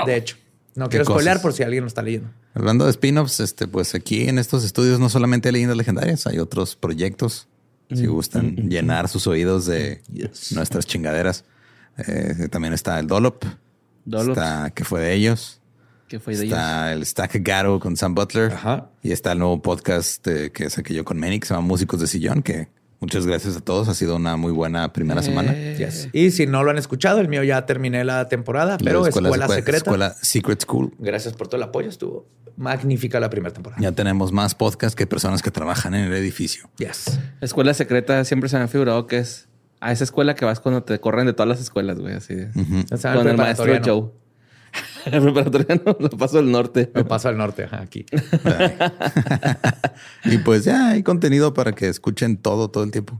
[0.05, 0.37] De hecho,
[0.75, 1.41] no quiero spoilear cosas.
[1.41, 2.29] por si alguien lo está leyendo.
[2.53, 6.39] Hablando de spin-offs, este, pues aquí en estos estudios no solamente hay leyendas legendarias, hay
[6.39, 7.47] otros proyectos.
[7.93, 10.01] Si gustan llenar sus oídos de
[10.51, 11.45] nuestras chingaderas.
[11.97, 13.43] Eh, también está el Dolop.
[14.05, 14.29] Dolop.
[14.29, 15.61] Está que fue de ellos.
[16.07, 16.57] ¿Qué fue de ellos?
[16.57, 18.53] Está el Stack Garo con Sam Butler.
[18.53, 18.89] Ajá.
[19.03, 21.99] Y está el nuevo podcast eh, que saqué yo con Manny, que se llama Músicos
[21.99, 22.69] de Sillón, que
[23.03, 23.87] muchas gracias a todos.
[23.89, 25.23] Ha sido una muy buena primera Eh.
[25.23, 25.53] semana.
[25.53, 26.09] Yes.
[26.13, 29.29] Y si no lo han escuchado, el mío ya terminé la temporada, pero La Escuela,
[29.29, 29.77] Escuela- Secreta.
[29.77, 30.93] Escuela Secret School.
[30.99, 31.89] Gracias por todo el apoyo.
[31.89, 32.27] Estuvo
[32.57, 33.81] magnífica la primera temporada.
[33.81, 36.69] Ya tenemos más podcasts que personas que trabajan en el edificio.
[36.77, 37.19] Yes.
[37.41, 39.47] Escuela secreta siempre se me ha figurado que es
[39.79, 42.13] a esa escuela que vas cuando te corren de todas las escuelas, güey.
[42.15, 42.35] Así.
[42.91, 44.13] O sea, Con el maestro preparatoriano.
[45.05, 45.13] Joe.
[45.13, 46.91] el preparatoriano lo paso del norte.
[46.93, 48.05] Me paso al norte, ajá, aquí.
[50.25, 53.19] y pues ya hay contenido para que escuchen todo, todo el tiempo.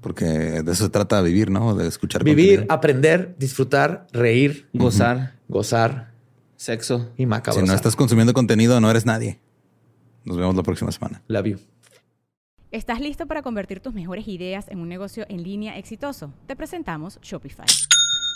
[0.00, 1.74] Porque de eso se trata vivir, ¿no?
[1.74, 2.74] De escuchar Vivir, contenido.
[2.74, 6.12] aprender, disfrutar, reír, Gozar, gozar
[6.56, 7.10] sexo.
[7.16, 7.62] y macabro.
[7.62, 9.40] Si no estás consumiendo contenido, no eres nadie.
[10.24, 11.22] Nos vemos la próxima semana.
[11.28, 11.58] Love you.
[12.70, 16.32] ¿Estás listo para convertir tus mejores ideas en un negocio en línea exitoso?
[16.46, 17.66] Te presentamos Shopify.